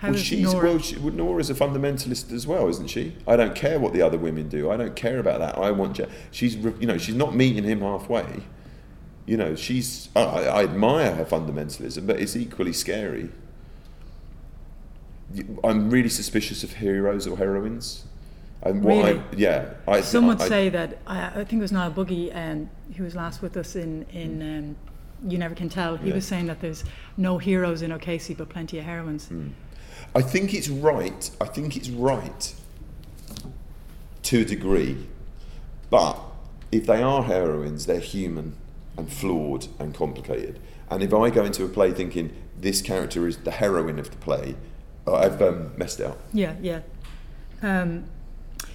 How 0.00 0.08
well, 0.08 0.16
is 0.16 0.22
she's 0.22 0.52
Nora? 0.52 0.68
well, 0.68 0.78
she, 0.78 0.96
well, 0.98 1.14
Nora's 1.14 1.48
a 1.48 1.54
fundamentalist 1.54 2.30
as 2.30 2.46
well, 2.46 2.68
isn't 2.68 2.88
she? 2.88 3.16
I 3.26 3.36
don't 3.36 3.54
care 3.54 3.80
what 3.80 3.94
the 3.94 4.02
other 4.02 4.18
women 4.18 4.50
do. 4.50 4.70
I 4.70 4.76
don't 4.76 4.94
care 4.94 5.18
about 5.18 5.40
that. 5.40 5.56
I 5.56 5.70
want. 5.70 5.96
Ja- 5.98 6.04
She's 6.30 6.54
you 6.54 6.86
know 6.86 6.98
she's 6.98 7.14
not 7.14 7.34
meeting 7.34 7.64
him 7.64 7.80
halfway. 7.80 8.42
You 9.24 9.38
know 9.38 9.56
she's. 9.56 10.10
I, 10.14 10.20
I 10.20 10.64
admire 10.64 11.14
her 11.14 11.24
fundamentalism, 11.24 12.06
but 12.06 12.20
it's 12.20 12.36
equally 12.36 12.74
scary. 12.74 13.30
I'm 15.64 15.88
really 15.88 16.10
suspicious 16.10 16.62
of 16.62 16.74
heroes 16.74 17.26
or 17.26 17.38
heroines. 17.38 18.04
And 18.60 18.84
what 18.84 19.06
Really? 19.06 19.18
I, 19.20 19.22
yeah, 19.36 19.74
I, 19.86 20.00
Some 20.02 20.26
would 20.26 20.42
I- 20.42 20.48
say 20.48 20.68
that 20.68 20.98
I, 21.06 21.26
I 21.28 21.44
think 21.44 21.54
it 21.54 21.60
was 21.60 21.72
Niall 21.72 21.90
Buggy, 21.92 22.30
um, 22.32 22.68
who 22.94 23.04
was 23.04 23.14
last 23.14 23.40
with 23.40 23.56
us 23.56 23.74
in 23.74 24.04
in 24.12 24.42
um, 24.42 24.76
You 25.26 25.38
Never 25.38 25.54
Can 25.54 25.68
Tell. 25.68 25.96
He 25.96 26.08
Yeah. 26.08 26.14
was 26.14 26.26
saying 26.26 26.46
that 26.46 26.60
there's 26.60 26.84
no 27.16 27.38
heroes 27.38 27.82
in 27.82 27.92
O'Casey, 27.92 28.34
but 28.34 28.48
plenty 28.48 28.78
of 28.78 28.84
heroines. 28.84 29.28
I 30.14 30.22
think 30.22 30.54
it's 30.54 30.68
right. 30.68 31.30
I 31.40 31.46
think 31.46 31.76
it's 31.76 31.90
right 31.90 32.54
to 34.24 34.40
a 34.40 34.44
degree. 34.44 35.06
But 35.90 36.18
if 36.70 36.86
they 36.86 37.02
are 37.02 37.22
heroines, 37.24 37.86
they're 37.86 38.00
human 38.00 38.54
and 38.96 39.12
flawed 39.12 39.68
and 39.78 39.94
complicated. 39.94 40.58
And 40.90 41.02
if 41.02 41.12
I 41.12 41.30
go 41.30 41.44
into 41.44 41.64
a 41.64 41.68
play 41.68 41.92
thinking 41.92 42.32
this 42.58 42.82
character 42.82 43.26
is 43.26 43.38
the 43.38 43.50
heroine 43.50 43.98
of 43.98 44.10
the 44.10 44.16
play, 44.16 44.56
I've 45.06 45.40
um, 45.40 45.72
messed 45.76 46.00
it 46.00 46.06
up. 46.06 46.18
Yeah, 46.32 46.54
yeah. 46.60 46.80
Um, 47.62 48.04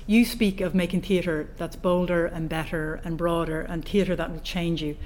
you 0.07 0.25
speak 0.25 0.59
of 0.61 0.73
making 0.75 1.01
theatre 1.01 1.49
that's 1.57 1.75
bolder 1.75 2.25
and 2.25 2.49
better 2.49 2.99
and 3.03 3.17
broader, 3.17 3.61
and 3.61 3.85
theatre 3.85 4.15
that 4.15 4.31
will 4.31 4.39
change 4.41 4.81
you. 4.81 4.97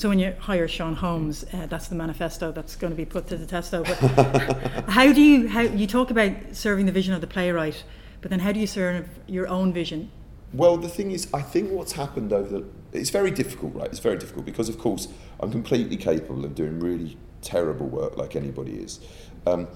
So 0.00 0.08
when 0.08 0.18
you 0.18 0.34
hire 0.38 0.66
Sean 0.66 0.94
Holmes, 0.94 1.44
uh, 1.52 1.66
that's 1.66 1.88
the 1.88 1.94
manifesto 1.94 2.52
that's 2.52 2.74
going 2.74 2.90
to 2.90 2.96
be 2.96 3.04
put 3.04 3.26
to 3.26 3.36
the 3.36 3.44
testo. 3.44 3.84
But 4.16 4.88
how 4.88 5.12
do 5.12 5.20
you 5.20 5.46
how 5.46 5.60
you 5.60 5.86
talk 5.86 6.10
about 6.10 6.32
serving 6.52 6.86
the 6.86 6.92
vision 6.92 7.12
of 7.12 7.20
the 7.20 7.26
playwright, 7.26 7.84
but 8.22 8.30
then 8.30 8.40
how 8.40 8.50
do 8.50 8.60
you 8.60 8.66
serve 8.66 9.06
your 9.26 9.46
own 9.46 9.74
vision 9.74 10.10
Well, 10.54 10.78
the 10.78 10.88
thing 10.88 11.10
is, 11.10 11.28
I 11.34 11.42
think 11.42 11.70
what's 11.70 11.92
happened 11.92 12.32
over 12.32 12.60
the. 12.60 12.64
It's 12.94 13.10
very 13.10 13.30
difficult, 13.30 13.74
right? 13.74 13.90
It's 13.90 13.98
very 13.98 14.16
difficult 14.16 14.46
because, 14.46 14.70
of 14.70 14.78
course, 14.78 15.08
I'm 15.38 15.52
completely 15.52 15.98
capable 15.98 16.46
of 16.46 16.54
doing 16.54 16.80
really 16.80 17.18
terrible 17.42 17.86
work 17.86 18.16
like 18.16 18.34
anybody 18.36 18.76
is. 18.76 19.00
Um, 19.46 19.68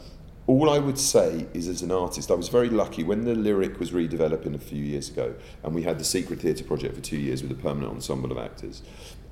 all 0.47 0.69
I 0.71 0.79
would 0.79 0.99
say 0.99 1.47
is, 1.55 1.69
as 1.69 1.83
an 1.83 1.91
artist, 1.91 2.31
I 2.31 2.35
was 2.35 2.49
very 2.49 2.69
lucky 2.69 3.03
when 3.03 3.25
the 3.25 3.35
lyric 3.35 3.79
was 3.79 3.93
redeveloping 3.93 4.55
a 4.55 4.59
few 4.59 4.83
years 4.83 5.09
ago, 5.09 5.35
and 5.63 5.75
we 5.75 5.83
had 5.83 5.99
the 5.99 6.05
Secret 6.05 6.41
Theatre 6.41 6.65
project 6.65 6.95
for 6.95 7.01
two 7.01 7.19
years 7.19 7.43
with 7.43 7.51
a 7.53 7.55
permanent 7.55 7.93
ensemble 7.93 8.31
of 8.31 8.39
actors, 8.39 8.83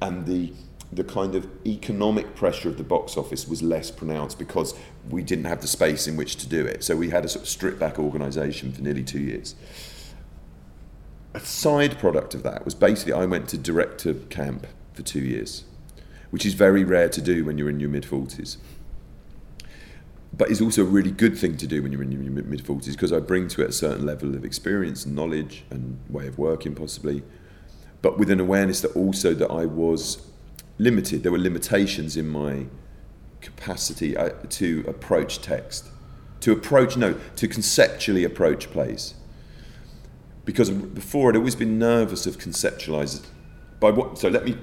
and 0.01 0.27
the 0.27 0.53
the 0.93 1.05
kind 1.05 1.35
of 1.35 1.49
economic 1.67 2.35
pressure 2.35 2.69
of 2.69 2.77
the 2.77 2.85
box 2.85 3.17
office 3.17 3.49
was 3.49 3.63
less 3.63 3.91
pronounced 3.91 4.39
because 4.39 4.75
we 5.09 5.23
didn't 5.23 5.47
have 5.47 5.63
the 5.63 5.67
space 5.67 6.07
in 6.07 6.17
which 6.17 6.37
to 6.37 6.47
do 6.47 6.67
it. 6.67 6.85
So 6.85 6.97
we 6.97 7.09
had 7.09 7.25
a 7.25 7.29
sort 7.29 7.45
of 7.45 7.49
stripped 7.49 7.79
back 7.79 7.99
organisation 7.99 8.73
for 8.73 8.83
nearly 8.83 9.03
two 9.03 9.21
years. 9.21 9.55
A 11.33 11.41
side 11.41 11.99
product 11.99 12.35
of 12.35 12.43
that 12.43 12.67
was 12.67 12.75
basically 12.75 13.15
I 13.15 13.25
went 13.25 13.49
to 13.51 13.59
director 13.59 14.13
camp 14.13 14.67
for 14.93 15.01
two 15.01 15.21
years, 15.21 15.65
which 16.31 16.45
is 16.45 16.53
very 16.53 16.85
rare 16.85 17.09
to 17.09 17.23
do 17.23 17.47
when 17.47 17.57
you're 17.57 17.71
in 17.71 17.81
your 17.81 17.89
mid 17.89 18.05
40s. 18.05 18.59
But 20.35 20.51
is 20.51 20.61
also 20.61 20.83
a 20.83 20.87
really 20.87 21.11
good 21.11 21.39
thing 21.39 21.57
to 21.59 21.67
do 21.67 21.83
when 21.83 21.93
you're 21.93 22.03
in 22.03 22.13
your 22.13 22.21
mid 22.21 22.65
40s 22.65 22.93
because 22.93 23.13
I 23.13 23.21
bring 23.21 23.49
to 23.49 23.63
it 23.63 23.71
a 23.71 23.73
certain 23.73 24.05
level 24.05 24.35
of 24.35 24.45
experience 24.45 25.07
and 25.07 25.15
knowledge 25.15 25.65
and 25.71 25.99
way 26.11 26.27
of 26.27 26.37
working, 26.37 26.75
possibly, 26.75 27.23
but 28.03 28.19
with 28.19 28.31
an 28.31 28.41
awareness 28.41 28.83
that 28.83 28.95
also 28.95 29.33
that 29.33 29.51
I 29.51 29.65
was 29.65 30.32
limited. 30.79 31.23
There 31.23 31.33
were 31.33 31.39
limitations 31.39 32.17
in 32.17 32.29
my 32.29 32.67
capacity 33.41 34.17
uh, 34.17 34.31
to 34.51 34.85
approach 34.87 35.41
text, 35.41 35.89
to 36.41 36.53
approach, 36.53 36.97
no, 36.97 37.19
to 37.37 37.49
conceptually 37.49 38.25
approach 38.25 38.71
plays. 38.71 39.15
Because 40.45 40.71
before 40.71 41.31
I'd 41.31 41.37
always 41.37 41.55
been 41.55 41.79
nervous 41.79 42.27
of 42.27 42.39
conceptualizing. 42.39 43.25
By 43.79 43.91
what? 43.91 44.19
So 44.19 44.29
let 44.29 44.45
me 44.45 44.57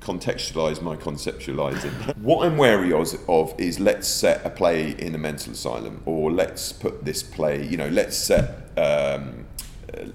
contextualize 0.00 0.80
my 0.80 0.96
conceptualizing. 0.96 2.16
what 2.18 2.46
I'm 2.46 2.56
wary 2.56 2.92
of, 2.92 3.12
of 3.28 3.58
is 3.58 3.80
let's 3.80 4.06
set 4.06 4.44
a 4.46 4.50
play 4.50 4.90
in 4.90 5.14
a 5.14 5.18
mental 5.18 5.52
asylum, 5.52 6.02
or 6.04 6.30
let's 6.30 6.72
put 6.72 7.04
this 7.04 7.22
play, 7.22 7.66
you 7.66 7.76
know, 7.76 7.88
let's 7.88 8.16
set 8.16 8.70
um, 8.78 9.45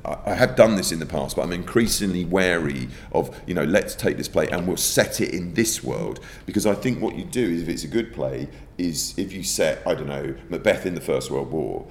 I 0.04 0.34
have 0.34 0.56
done 0.56 0.76
this 0.76 0.92
in 0.92 1.00
the 1.00 1.06
past, 1.06 1.36
but 1.36 1.44
I'm 1.44 1.54
increasingly 1.54 2.26
wary 2.26 2.90
of, 3.12 3.40
you 3.48 3.54
know, 3.54 3.64
let's 3.64 3.96
take 3.96 4.18
this 4.18 4.28
play 4.28 4.48
and 4.50 4.68
we'll 4.68 4.78
set 4.78 5.22
it 5.22 5.34
in 5.34 5.54
this 5.54 5.84
world. 5.84 6.20
Because 6.46 6.66
I 6.66 6.74
think 6.74 7.02
what 7.02 7.16
you 7.16 7.24
do 7.24 7.42
is, 7.42 7.64
if 7.64 7.70
it's 7.70 7.84
a 7.84 7.88
good 7.88 8.14
play, 8.14 8.50
is 8.78 9.14
if 9.18 9.32
you 9.32 9.44
set, 9.44 9.82
I 9.86 9.96
don't 9.96 10.08
know, 10.08 10.36
Macbeth 10.50 10.86
in 10.86 10.96
the 10.96 11.02
First 11.02 11.32
World 11.32 11.52
War, 11.52 11.88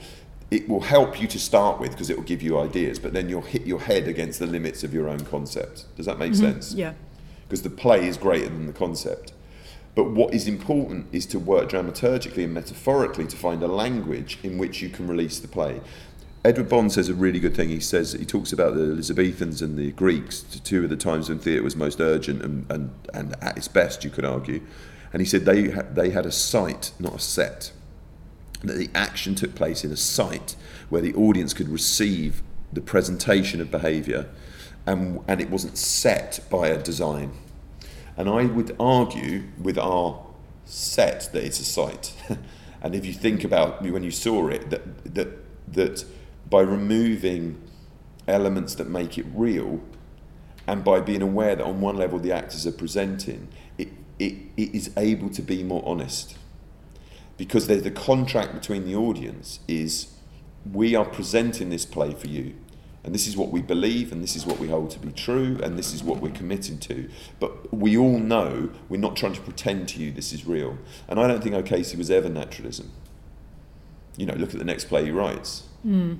it 0.50 0.68
will 0.68 0.80
help 0.80 1.20
you 1.20 1.28
to 1.28 1.38
start 1.38 1.80
with 1.80 1.92
because 1.92 2.10
it 2.10 2.16
will 2.16 2.24
give 2.24 2.42
you 2.42 2.58
ideas, 2.58 2.98
but 2.98 3.12
then 3.12 3.28
you'll 3.28 3.40
hit 3.40 3.66
your 3.66 3.80
head 3.80 4.08
against 4.08 4.40
the 4.40 4.46
limits 4.46 4.82
of 4.82 4.92
your 4.92 5.08
own 5.08 5.20
concept. 5.20 5.86
Does 5.96 6.06
that 6.06 6.18
make 6.18 6.32
mm-hmm. 6.32 6.52
sense? 6.52 6.74
Yeah. 6.74 6.94
Because 7.48 7.62
the 7.62 7.70
play 7.70 8.06
is 8.06 8.16
greater 8.16 8.48
than 8.48 8.66
the 8.66 8.72
concept. 8.72 9.32
But 9.94 10.10
what 10.10 10.32
is 10.34 10.46
important 10.46 11.06
is 11.12 11.26
to 11.26 11.38
work 11.38 11.70
dramaturgically 11.70 12.44
and 12.44 12.54
metaphorically 12.54 13.26
to 13.26 13.36
find 13.36 13.62
a 13.62 13.68
language 13.68 14.38
in 14.42 14.56
which 14.56 14.82
you 14.82 14.88
can 14.88 15.08
release 15.08 15.40
the 15.40 15.48
play. 15.48 15.80
Edward 16.42 16.70
Bond 16.70 16.90
says 16.90 17.10
a 17.10 17.14
really 17.14 17.38
good 17.38 17.54
thing. 17.54 17.68
He 17.68 17.80
says 17.80 18.12
he 18.12 18.24
talks 18.24 18.52
about 18.52 18.74
the 18.74 18.82
Elizabethans 18.82 19.60
and 19.60 19.78
the 19.78 19.92
Greeks, 19.92 20.40
two 20.40 20.84
of 20.84 20.90
the 20.90 20.96
times 20.96 21.28
when 21.28 21.38
theatre 21.38 21.62
was 21.62 21.76
most 21.76 22.00
urgent 22.00 22.42
and, 22.42 22.70
and, 22.70 22.90
and 23.12 23.34
at 23.42 23.58
its 23.58 23.68
best, 23.68 24.04
you 24.04 24.10
could 24.10 24.24
argue. 24.24 24.62
And 25.12 25.20
he 25.20 25.26
said 25.26 25.44
they 25.44 25.68
they 25.68 26.10
had 26.10 26.24
a 26.24 26.32
site, 26.32 26.92
not 26.98 27.16
a 27.16 27.18
set. 27.18 27.72
That 28.62 28.74
the 28.74 28.90
action 28.94 29.34
took 29.34 29.54
place 29.54 29.84
in 29.84 29.90
a 29.90 29.96
site 29.96 30.56
where 30.88 31.02
the 31.02 31.14
audience 31.14 31.52
could 31.52 31.68
receive 31.68 32.42
the 32.72 32.80
presentation 32.80 33.60
of 33.60 33.70
behaviour, 33.70 34.30
and 34.86 35.22
and 35.26 35.40
it 35.40 35.50
wasn't 35.50 35.76
set 35.76 36.40
by 36.48 36.68
a 36.68 36.80
design. 36.80 37.32
And 38.16 38.28
I 38.28 38.44
would 38.44 38.76
argue 38.78 39.44
with 39.60 39.78
our 39.78 40.24
set 40.64 41.32
that 41.32 41.42
it's 41.44 41.58
a 41.58 41.64
site. 41.64 42.14
and 42.82 42.94
if 42.94 43.04
you 43.04 43.12
think 43.12 43.44
about 43.44 43.82
when 43.82 44.04
you 44.04 44.12
saw 44.12 44.48
it, 44.48 44.70
that 44.70 45.14
that 45.14 45.28
that 45.72 46.04
by 46.50 46.60
removing 46.60 47.62
elements 48.26 48.74
that 48.74 48.88
make 48.88 49.16
it 49.16 49.26
real 49.32 49.80
and 50.66 50.84
by 50.84 51.00
being 51.00 51.22
aware 51.22 51.56
that 51.56 51.64
on 51.64 51.80
one 51.80 51.96
level 51.96 52.18
the 52.18 52.32
actors 52.32 52.66
are 52.66 52.72
presenting, 52.72 53.48
it, 53.78 53.88
it, 54.18 54.34
it 54.56 54.74
is 54.74 54.90
able 54.96 55.30
to 55.30 55.42
be 55.42 55.62
more 55.62 55.82
honest. 55.86 56.36
Because 57.36 57.66
there's 57.66 57.84
the 57.84 57.90
contract 57.90 58.52
between 58.52 58.84
the 58.84 58.94
audience 58.94 59.60
is 59.66 60.14
we 60.70 60.94
are 60.94 61.06
presenting 61.06 61.70
this 61.70 61.86
play 61.86 62.12
for 62.12 62.26
you. 62.26 62.54
And 63.02 63.14
this 63.14 63.26
is 63.26 63.34
what 63.34 63.50
we 63.50 63.62
believe, 63.62 64.12
and 64.12 64.22
this 64.22 64.36
is 64.36 64.44
what 64.44 64.58
we 64.58 64.68
hold 64.68 64.90
to 64.90 64.98
be 64.98 65.10
true, 65.10 65.58
and 65.62 65.78
this 65.78 65.94
is 65.94 66.04
what 66.04 66.20
we're 66.20 66.32
committing 66.32 66.76
to. 66.80 67.08
But 67.38 67.72
we 67.72 67.96
all 67.96 68.18
know 68.18 68.70
we're 68.90 69.00
not 69.00 69.16
trying 69.16 69.32
to 69.32 69.40
pretend 69.40 69.88
to 69.88 70.00
you 70.00 70.12
this 70.12 70.34
is 70.34 70.44
real. 70.44 70.76
And 71.08 71.18
I 71.18 71.26
don't 71.26 71.42
think 71.42 71.54
O'Casey 71.54 71.96
was 71.96 72.10
ever 72.10 72.28
naturalism. 72.28 72.92
You 74.18 74.26
know, 74.26 74.34
look 74.34 74.52
at 74.52 74.58
the 74.58 74.66
next 74.66 74.84
play 74.84 75.06
he 75.06 75.10
writes. 75.10 75.62
Mm 75.84 76.18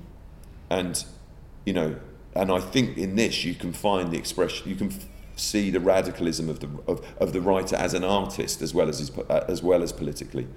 and 0.71 1.03
you 1.65 1.73
know, 1.73 1.95
and 2.33 2.51
I 2.51 2.59
think 2.59 2.97
in 2.97 3.15
this 3.15 3.43
you 3.43 3.53
can 3.53 3.73
find 3.73 4.11
the 4.11 4.17
expression. 4.17 4.69
You 4.69 4.75
can 4.75 4.87
f- 4.87 5.05
see 5.35 5.69
the 5.69 5.79
radicalism 5.79 6.49
of 6.49 6.61
the 6.61 6.69
of, 6.87 7.05
of 7.19 7.33
the 7.33 7.41
writer 7.41 7.75
as 7.75 7.93
an 7.93 8.03
artist 8.03 8.61
as 8.61 8.73
well 8.73 8.89
as 8.89 8.99
his, 8.99 9.11
uh, 9.11 9.45
as 9.47 9.61
well 9.61 9.83
as 9.83 9.91
politically. 9.91 10.47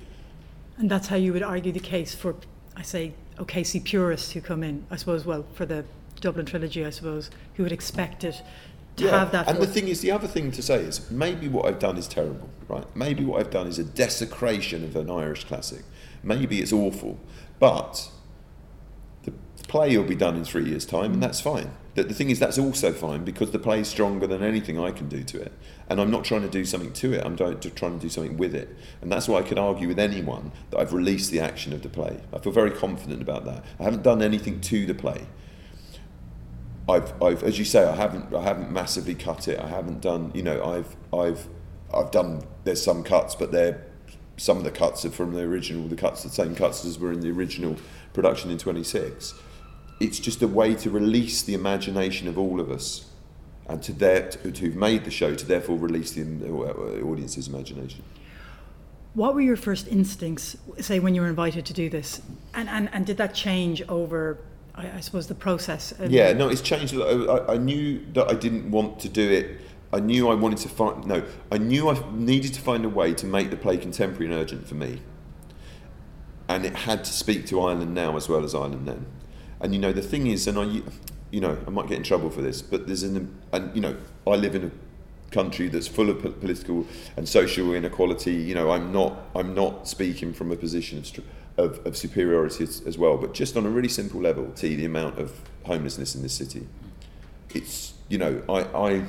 And 0.78 0.90
that's 0.90 1.08
how 1.08 1.16
you 1.16 1.32
would 1.32 1.42
argue 1.42 1.72
the 1.72 1.80
case 1.80 2.14
for, 2.14 2.34
I 2.76 2.82
say, 2.82 3.14
O'Casey 3.38 3.80
purists 3.80 4.32
who 4.32 4.40
come 4.40 4.64
in. 4.64 4.86
I 4.90 4.96
suppose, 4.96 5.24
well, 5.24 5.44
for 5.54 5.66
the 5.66 5.84
Dublin 6.20 6.46
trilogy, 6.46 6.84
I 6.84 6.90
suppose, 6.90 7.30
who 7.54 7.62
would 7.62 7.72
expect 7.72 8.24
it 8.24 8.42
to 8.96 9.04
yeah. 9.04 9.18
have 9.18 9.32
that. 9.32 9.48
And 9.48 9.58
the 9.58 9.66
thing 9.66 9.88
is, 9.88 10.00
the 10.00 10.10
other 10.10 10.26
thing 10.26 10.50
to 10.52 10.62
say 10.62 10.80
is 10.80 11.10
maybe 11.10 11.48
what 11.48 11.66
I've 11.66 11.78
done 11.78 11.96
is 11.96 12.08
terrible, 12.08 12.48
right? 12.68 12.86
Maybe 12.96 13.24
what 13.24 13.40
I've 13.40 13.50
done 13.50 13.66
is 13.66 13.78
a 13.78 13.84
desecration 13.84 14.84
of 14.84 14.96
an 14.96 15.10
Irish 15.10 15.44
classic. 15.44 15.84
Maybe 16.22 16.60
it's 16.60 16.72
awful, 16.72 17.18
but 17.58 18.10
play 19.68 19.96
will 19.96 20.04
be 20.04 20.14
done 20.14 20.36
in 20.36 20.44
three 20.44 20.64
years' 20.64 20.86
time, 20.86 21.12
and 21.12 21.22
that's 21.22 21.40
fine. 21.40 21.72
The, 21.94 22.04
the 22.04 22.14
thing 22.14 22.30
is, 22.30 22.38
that's 22.38 22.58
also 22.58 22.92
fine 22.92 23.24
because 23.24 23.50
the 23.50 23.58
play 23.58 23.80
is 23.80 23.88
stronger 23.88 24.26
than 24.26 24.42
anything 24.42 24.78
I 24.78 24.90
can 24.90 25.08
do 25.08 25.22
to 25.24 25.40
it. 25.40 25.52
And 25.88 26.00
I'm 26.00 26.10
not 26.10 26.24
trying 26.24 26.42
to 26.42 26.48
do 26.48 26.64
something 26.64 26.92
to 26.94 27.12
it, 27.12 27.24
I'm 27.24 27.36
trying 27.36 27.58
to 27.58 27.98
do 27.98 28.08
something 28.08 28.36
with 28.36 28.54
it. 28.54 28.76
And 29.00 29.10
that's 29.10 29.28
why 29.28 29.38
I 29.38 29.42
could 29.42 29.58
argue 29.58 29.88
with 29.88 29.98
anyone 29.98 30.52
that 30.70 30.78
I've 30.78 30.92
released 30.92 31.30
the 31.30 31.40
action 31.40 31.72
of 31.72 31.82
the 31.82 31.88
play. 31.88 32.20
I 32.32 32.38
feel 32.38 32.52
very 32.52 32.70
confident 32.70 33.22
about 33.22 33.44
that. 33.46 33.64
I 33.80 33.84
haven't 33.84 34.02
done 34.02 34.22
anything 34.22 34.60
to 34.62 34.86
the 34.86 34.94
play. 34.94 35.26
I've, 36.88 37.22
I've, 37.22 37.42
as 37.42 37.58
you 37.58 37.64
say, 37.64 37.84
I 37.84 37.96
haven't, 37.96 38.34
I 38.34 38.42
haven't 38.42 38.70
massively 38.70 39.14
cut 39.14 39.48
it. 39.48 39.58
I 39.58 39.68
haven't 39.68 40.00
done, 40.00 40.32
you 40.34 40.42
know, 40.42 40.62
I've, 40.62 40.96
I've, 41.16 41.48
I've 41.92 42.10
done. 42.10 42.42
There's 42.64 42.82
some 42.82 43.02
cuts, 43.02 43.34
but 43.34 43.52
they're 43.52 43.86
some 44.36 44.58
of 44.58 44.64
the 44.64 44.70
cuts 44.70 45.04
are 45.04 45.10
from 45.10 45.32
the 45.32 45.42
original. 45.42 45.86
The 45.86 45.96
cuts, 45.96 46.24
the 46.24 46.28
same 46.28 46.54
cuts 46.54 46.84
as 46.84 46.98
were 46.98 47.12
in 47.12 47.20
the 47.20 47.30
original 47.30 47.76
production 48.12 48.50
in 48.50 48.58
26 48.58 49.34
it's 50.00 50.18
just 50.18 50.42
a 50.42 50.48
way 50.48 50.74
to 50.74 50.90
release 50.90 51.42
the 51.42 51.54
imagination 51.54 52.28
of 52.28 52.38
all 52.38 52.60
of 52.60 52.70
us 52.70 53.06
and 53.68 53.82
to 53.82 53.92
their 53.92 54.28
to, 54.28 54.50
who've 54.50 54.76
made 54.76 55.04
the 55.04 55.10
show 55.10 55.34
to 55.34 55.46
therefore 55.46 55.78
release 55.78 56.12
the, 56.12 56.22
uh, 56.22 57.06
audience's 57.06 57.48
imagination. 57.48 58.02
What 59.14 59.34
were 59.34 59.40
your 59.40 59.56
first 59.56 59.86
instincts, 59.88 60.56
say, 60.80 60.98
when 60.98 61.14
you 61.14 61.20
were 61.20 61.28
invited 61.28 61.64
to 61.66 61.72
do 61.72 61.88
this, 61.88 62.20
and 62.52 62.68
and, 62.68 62.90
and 62.92 63.06
did 63.06 63.16
that 63.18 63.32
change 63.32 63.80
over, 63.88 64.38
I, 64.74 64.90
I 64.96 65.00
suppose, 65.00 65.28
the 65.28 65.36
process? 65.36 65.94
yeah, 66.08 66.32
no, 66.32 66.48
it's 66.48 66.60
changed. 66.60 66.94
I, 66.96 67.54
I 67.54 67.56
knew 67.56 68.04
that 68.12 68.28
I 68.28 68.34
didn't 68.34 68.70
want 68.70 68.98
to 69.00 69.08
do 69.08 69.30
it. 69.30 69.60
I 69.92 70.00
knew 70.00 70.28
I 70.28 70.34
wanted 70.34 70.58
to 70.58 70.68
find 70.68 71.06
no. 71.06 71.22
I 71.52 71.58
knew 71.58 71.88
I 71.88 72.02
needed 72.12 72.52
to 72.54 72.60
find 72.60 72.84
a 72.84 72.88
way 72.88 73.14
to 73.14 73.26
make 73.26 73.50
the 73.50 73.56
play 73.56 73.76
contemporary 73.76 74.26
and 74.26 74.34
urgent 74.34 74.66
for 74.66 74.74
me, 74.74 75.00
and 76.48 76.66
it 76.66 76.74
had 76.74 77.04
to 77.04 77.12
speak 77.12 77.46
to 77.46 77.60
Ireland 77.60 77.94
now 77.94 78.16
as 78.16 78.28
well 78.28 78.42
as 78.42 78.52
Ireland 78.52 78.88
then. 78.88 79.06
And 79.64 79.72
you 79.72 79.80
know, 79.80 79.92
the 79.92 80.02
thing 80.02 80.26
is, 80.26 80.46
and 80.46 80.58
I, 80.58 80.82
you 81.30 81.40
know, 81.40 81.56
I 81.66 81.70
might 81.70 81.88
get 81.88 81.96
in 81.96 82.02
trouble 82.02 82.28
for 82.28 82.42
this, 82.42 82.60
but 82.60 82.86
there's 82.86 83.02
an, 83.02 83.34
and 83.50 83.74
you 83.74 83.80
know, 83.80 83.96
I 84.26 84.36
live 84.36 84.54
in 84.54 84.64
a 84.64 85.32
country 85.32 85.68
that's 85.68 85.88
full 85.88 86.10
of 86.10 86.20
political 86.38 86.86
and 87.16 87.26
social 87.26 87.74
inequality. 87.74 88.34
You 88.34 88.54
know, 88.54 88.72
I'm 88.72 88.92
not, 88.92 89.16
I'm 89.34 89.54
not 89.54 89.88
speaking 89.88 90.34
from 90.34 90.52
a 90.52 90.56
position 90.56 90.98
of, 90.98 91.24
of, 91.56 91.86
of 91.86 91.96
superiority 91.96 92.64
as, 92.64 92.82
as, 92.82 92.98
well, 92.98 93.16
but 93.16 93.32
just 93.32 93.56
on 93.56 93.64
a 93.64 93.70
really 93.70 93.88
simple 93.88 94.20
level, 94.20 94.52
see 94.54 94.76
the 94.76 94.84
amount 94.84 95.18
of 95.18 95.32
homelessness 95.64 96.14
in 96.14 96.20
this 96.20 96.34
city. 96.34 96.68
It's, 97.54 97.94
you 98.10 98.18
know, 98.18 98.42
I, 98.50 98.64
I 98.76 99.04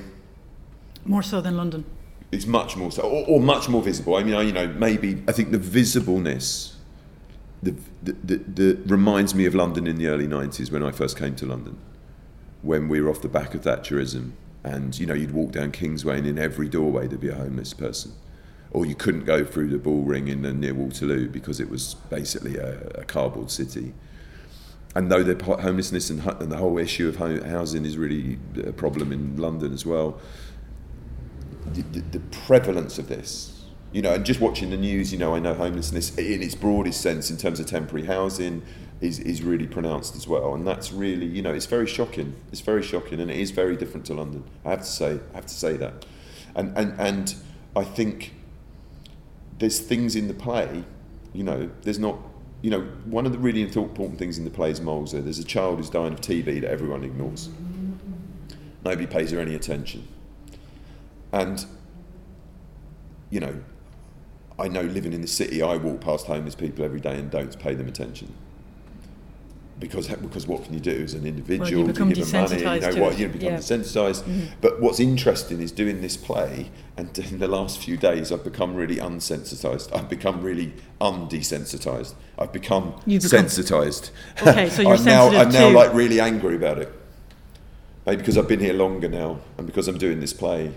more 1.04 1.22
so 1.22 1.42
than 1.42 1.58
London. 1.58 1.84
It's 2.32 2.46
much 2.46 2.78
more 2.78 2.94
so, 2.94 3.02
or, 3.02 3.28
or 3.28 3.40
much 3.42 3.68
more 3.68 3.84
visible. 3.84 4.16
I 4.16 4.24
mean, 4.24 4.36
I, 4.36 4.44
you 4.44 4.54
know, 4.54 4.68
maybe 4.68 5.22
I 5.28 5.34
think 5.34 5.52
the 5.52 5.60
visibleness 5.60 6.75
the, 7.64 7.76
the, 8.04 8.38
the, 8.38 8.78
reminds 8.86 9.34
me 9.34 9.46
of 9.46 9.56
London 9.56 9.88
in 9.88 9.98
the 9.98 10.08
early 10.08 10.28
90s 10.28 10.72
when 10.72 10.84
I 10.84 10.92
first 10.92 11.18
came 11.18 11.36
to 11.38 11.46
London, 11.46 11.78
when 12.62 12.88
we 12.88 13.02
were 13.02 13.10
off 13.10 13.22
the 13.22 13.30
back 13.30 13.54
of 13.54 13.62
Thatcherism. 13.62 14.32
And, 14.64 14.98
you 14.98 15.06
know, 15.06 15.14
you'd 15.14 15.32
walk 15.32 15.52
down 15.52 15.72
Kingsway 15.72 16.18
and 16.18 16.28
in 16.28 16.40
every 16.40 16.68
doorway 16.68 17.08
there'd 17.08 17.22
be 17.22 17.30
a 17.30 17.36
homeless 17.36 17.74
person. 17.74 18.14
Or 18.72 18.86
you 18.86 18.96
couldn't 18.96 19.26
go 19.26 19.46
through 19.46 19.70
the 19.70 19.78
Bullring 19.78 20.28
in 20.28 20.42
near 20.60 20.74
Waterloo 20.74 21.30
because 21.30 21.60
it 21.60 21.70
was 21.70 21.94
basically 22.10 22.58
a, 22.58 22.80
a 22.96 23.06
cardboard 23.06 23.52
city. 23.52 23.94
and 24.96 25.12
though 25.12 25.24
the 25.24 25.44
homelessness 25.44 26.10
and, 26.10 26.26
and 26.26 26.52
the 26.52 26.58
whole 26.58 26.78
issue 26.78 27.08
of 27.08 27.18
housing 27.18 27.86
is 27.86 27.98
really 27.98 28.40
a 28.66 28.74
problem 28.74 29.12
in 29.12 29.38
London 29.38 29.72
as 29.72 29.86
well, 29.86 30.20
the, 31.74 31.82
the, 31.82 32.00
the 32.00 32.20
prevalence 32.20 32.98
of 32.98 33.08
this 33.08 33.55
you 33.96 34.02
know, 34.02 34.14
and 34.14 34.26
just 34.26 34.42
watching 34.42 34.72
the 34.72 34.78
news, 34.78 35.14
you 35.14 35.18
know, 35.18 35.36
I 35.36 35.40
know 35.40 35.54
homelessness 35.54 36.18
in 36.18 36.44
its 36.44 36.54
broadest 36.54 37.00
sense 37.00 37.32
in 37.32 37.38
terms 37.38 37.62
of 37.62 37.68
temporary 37.68 38.06
housing 38.06 38.62
is, 39.00 39.20
is 39.20 39.42
really 39.42 39.68
pronounced 39.68 40.18
as 40.18 40.28
well. 40.28 40.54
And 40.54 40.68
that's 40.68 40.92
really, 40.92 41.26
you 41.26 41.42
know, 41.42 41.54
it's 41.54 41.66
very 41.66 41.88
shocking. 41.88 42.36
It's 42.52 42.60
very 42.60 42.84
shocking 42.84 43.22
and 43.22 43.32
it 43.32 43.38
is 43.38 43.52
very 43.52 43.78
different 43.78 44.06
to 44.08 44.14
London. 44.14 44.44
I 44.66 44.72
have 44.72 44.82
to 44.82 44.86
say, 44.86 45.20
I 45.32 45.36
have 45.36 45.46
to 45.46 45.54
say 45.54 45.78
that. 45.78 46.06
And, 46.56 46.78
and, 46.78 47.00
and 47.00 47.36
I 47.74 47.86
think 47.86 48.34
there's 49.60 49.80
things 49.80 50.18
in 50.18 50.28
the 50.28 50.34
play, 50.34 50.84
you 51.32 51.46
know, 51.46 51.70
there's 51.84 51.98
not, 51.98 52.20
you 52.62 52.72
know, 52.72 52.82
one 53.06 53.26
of 53.26 53.32
the 53.32 53.40
really 53.40 53.62
important 53.62 54.20
things 54.20 54.38
in 54.38 54.44
the 54.44 54.52
play 54.52 54.72
is 54.72 54.82
Mollser. 54.82 55.24
There's 55.24 55.40
a 55.40 55.46
child 55.46 55.78
who's 55.78 55.90
dying 55.90 56.12
of 56.12 56.20
TB 56.20 56.60
that 56.60 56.70
everyone 56.70 57.06
ignores. 57.06 57.48
Nobody 58.84 59.08
pays 59.08 59.32
her 59.32 59.40
any 59.40 59.56
attention. 59.56 60.06
And, 61.32 61.66
you 63.30 63.40
know, 63.40 63.62
I 64.58 64.68
know 64.68 64.82
living 64.82 65.14
in 65.14 65.22
the 65.22 65.28
city, 65.28 65.62
I 65.62 65.78
walk 65.78 66.02
past 66.02 66.28
homeless 66.28 66.56
people 66.56 66.86
every 66.86 67.00
day 67.00 67.18
and 67.18 67.30
don't 67.30 67.58
pay 67.60 67.74
them 67.74 67.88
attention. 67.88 68.34
Because, 69.78 70.08
because 70.08 70.48
what 70.48 70.64
can 70.64 70.74
you 70.74 70.80
do 70.80 71.04
as 71.04 71.14
an 71.14 71.26
individual? 71.26 71.84
Well, 71.84 71.94
you 72.08 72.16
give 72.16 72.32
them 72.32 72.42
money, 72.44 72.60
you 72.60 72.80
know 72.80 73.02
what, 73.02 73.20
you 73.20 73.28
become 73.28 73.50
yeah. 73.50 73.58
desensitized. 73.58 74.24
Mm-hmm. 74.24 74.46
But 74.62 74.82
what's 74.82 75.02
interesting 75.02 75.62
is 75.62 75.74
doing 75.74 76.00
this 76.00 76.16
play, 76.16 76.72
and 76.96 77.18
in 77.32 77.40
the 77.40 77.48
last 77.50 77.80
few 77.80 77.98
days, 77.98 78.32
I've 78.32 78.46
become 78.46 78.76
really 78.76 78.96
unsensitized. 78.96 79.94
I've 79.94 80.10
become 80.10 80.42
really 80.42 80.74
undesensitized. 81.02 82.14
I've 82.40 82.54
become, 82.54 82.96
become 83.06 83.20
sensitized. 83.20 84.12
Okay, 84.42 84.70
so 84.70 84.82
you're 84.82 84.92
I'm 84.94 84.98
sensitive 85.00 85.06
now, 85.06 85.42
I'm 85.42 85.50
now 85.50 85.70
like 85.70 85.94
really 85.94 86.22
angry 86.22 86.56
about 86.56 86.78
it. 86.78 86.94
Maybe 88.06 88.18
because 88.18 88.38
I've 88.38 88.48
been 88.48 88.62
here 88.62 88.74
longer 88.74 89.10
now, 89.10 89.40
and 89.58 89.68
because 89.68 89.90
I'm 89.90 89.98
doing 89.98 90.22
this 90.22 90.32
play, 90.32 90.72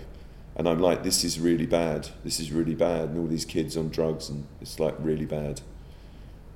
and 0.59 0.67
I'm 0.67 0.79
like, 0.79 1.03
this 1.03 1.23
is 1.23 1.39
really 1.39 1.65
bad. 1.65 2.09
This 2.25 2.37
is 2.37 2.51
really 2.51 2.75
bad. 2.75 3.11
And 3.11 3.17
all 3.17 3.27
these 3.27 3.45
kids 3.45 3.77
on 3.77 3.87
drugs, 3.87 4.27
and 4.27 4.45
it's 4.59 4.77
like 4.77 4.93
really 4.99 5.25
bad. 5.25 5.61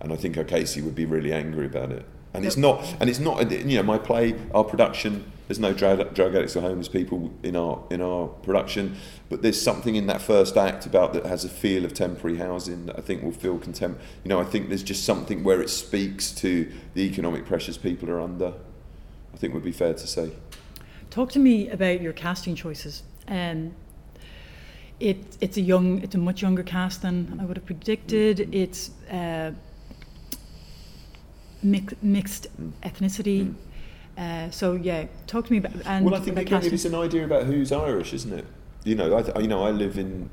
And 0.01 0.11
I 0.11 0.17
think 0.17 0.35
Casey 0.45 0.81
would 0.81 0.93
be 0.93 1.05
really 1.05 1.31
angry 1.31 1.65
about 1.65 1.89
it. 1.93 2.05
And 2.33 2.45
it's 2.45 2.57
not, 2.57 2.83
and 2.99 3.09
it's 3.09 3.19
not, 3.19 3.49
you 3.49 3.77
know, 3.77 3.83
my 3.83 3.97
play, 3.97 4.35
our 4.53 4.65
production. 4.65 5.31
There's 5.47 5.57
no 5.59 5.71
drug, 5.71 6.13
drug 6.13 6.35
addicts 6.35 6.57
or 6.57 6.61
homeless 6.61 6.89
people 6.89 7.31
in 7.43 7.55
our 7.55 7.81
in 7.89 8.01
our 8.01 8.27
production, 8.27 8.97
but 9.29 9.41
there's 9.41 9.61
something 9.61 9.95
in 9.95 10.07
that 10.07 10.21
first 10.21 10.57
act 10.57 10.85
about 10.85 11.13
that 11.13 11.25
has 11.25 11.45
a 11.45 11.49
feel 11.49 11.85
of 11.85 11.93
temporary 11.93 12.39
housing 12.39 12.87
that 12.87 12.97
I 12.97 13.01
think 13.01 13.23
will 13.23 13.31
feel 13.31 13.57
contempt. 13.57 14.01
You 14.25 14.29
know, 14.29 14.39
I 14.41 14.43
think 14.43 14.67
there's 14.67 14.83
just 14.83 15.05
something 15.05 15.45
where 15.45 15.61
it 15.61 15.69
speaks 15.69 16.31
to 16.35 16.69
the 16.93 17.03
economic 17.03 17.45
pressures 17.45 17.77
people 17.77 18.09
are 18.09 18.19
under. 18.19 18.53
I 19.33 19.37
think 19.37 19.53
would 19.53 19.63
be 19.63 19.71
fair 19.71 19.93
to 19.93 20.07
say. 20.07 20.31
Talk 21.09 21.31
to 21.31 21.39
me 21.39 21.69
about 21.69 22.01
your 22.01 22.11
casting 22.11 22.55
choices. 22.55 23.03
Um, 23.29 23.75
it, 25.03 25.37
it's 25.41 25.57
a 25.57 25.61
young, 25.61 26.01
it's 26.01 26.15
a 26.15 26.17
much 26.17 26.41
younger 26.41 26.63
cast 26.63 27.01
than 27.01 27.37
I 27.39 27.45
would 27.45 27.57
have 27.57 27.65
predicted. 27.65 28.37
Mm. 28.37 28.55
It's 28.55 28.91
uh, 29.11 29.51
mix, 31.61 31.93
mixed 32.01 32.47
ethnicity. 32.81 33.53
Mm. 34.17 34.47
Uh, 34.47 34.51
so 34.51 34.75
yeah, 34.75 35.07
talk 35.27 35.47
to 35.47 35.51
me 35.51 35.57
about. 35.57 35.73
And 35.85 36.05
well, 36.05 36.15
I 36.15 36.19
think 36.19 36.37
again, 36.37 36.63
it's 36.63 36.85
an 36.85 36.95
idea 36.95 37.25
about 37.25 37.43
who's 37.43 37.71
Irish, 37.71 38.13
isn't 38.13 38.31
it? 38.31 38.45
You 38.85 38.95
know, 38.95 39.17
I, 39.17 39.39
you 39.39 39.47
know, 39.47 39.63
I 39.63 39.71
live 39.71 39.97
in, 39.97 40.29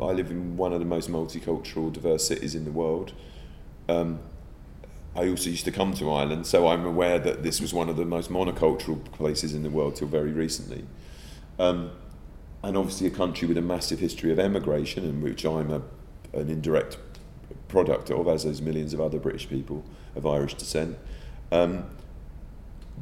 I 0.00 0.12
live 0.12 0.30
in 0.30 0.56
one 0.56 0.72
of 0.72 0.80
the 0.80 0.86
most 0.86 1.08
multicultural, 1.08 1.92
diverse 1.92 2.26
cities 2.26 2.54
in 2.54 2.64
the 2.64 2.72
world. 2.72 3.12
Um, 3.88 4.18
I 5.14 5.28
also 5.28 5.50
used 5.50 5.64
to 5.64 5.72
come 5.72 5.94
to 5.94 6.10
Ireland, 6.10 6.46
so 6.46 6.68
I'm 6.68 6.84
aware 6.84 7.18
that 7.18 7.42
this 7.42 7.60
was 7.60 7.72
one 7.74 7.88
of 7.88 7.96
the 7.96 8.04
most 8.04 8.30
monocultural 8.30 9.04
places 9.12 9.54
in 9.54 9.62
the 9.62 9.70
world 9.70 9.96
till 9.96 10.06
very 10.08 10.32
recently. 10.32 10.84
Um, 11.58 11.90
and 12.62 12.76
obviously 12.76 13.06
a 13.06 13.10
country 13.10 13.48
with 13.48 13.56
a 13.56 13.62
massive 13.62 14.00
history 14.00 14.30
of 14.30 14.38
emigration, 14.38 15.04
in 15.04 15.22
which 15.22 15.44
I'm 15.44 15.70
a, 15.70 15.82
an 16.32 16.48
indirect 16.50 16.98
product 17.68 18.10
of, 18.10 18.28
as 18.28 18.44
those 18.44 18.60
millions 18.60 18.92
of 18.92 19.00
other 19.00 19.18
British 19.18 19.48
people 19.48 19.84
of 20.14 20.26
Irish 20.26 20.54
descent. 20.54 20.98
Um, 21.52 21.84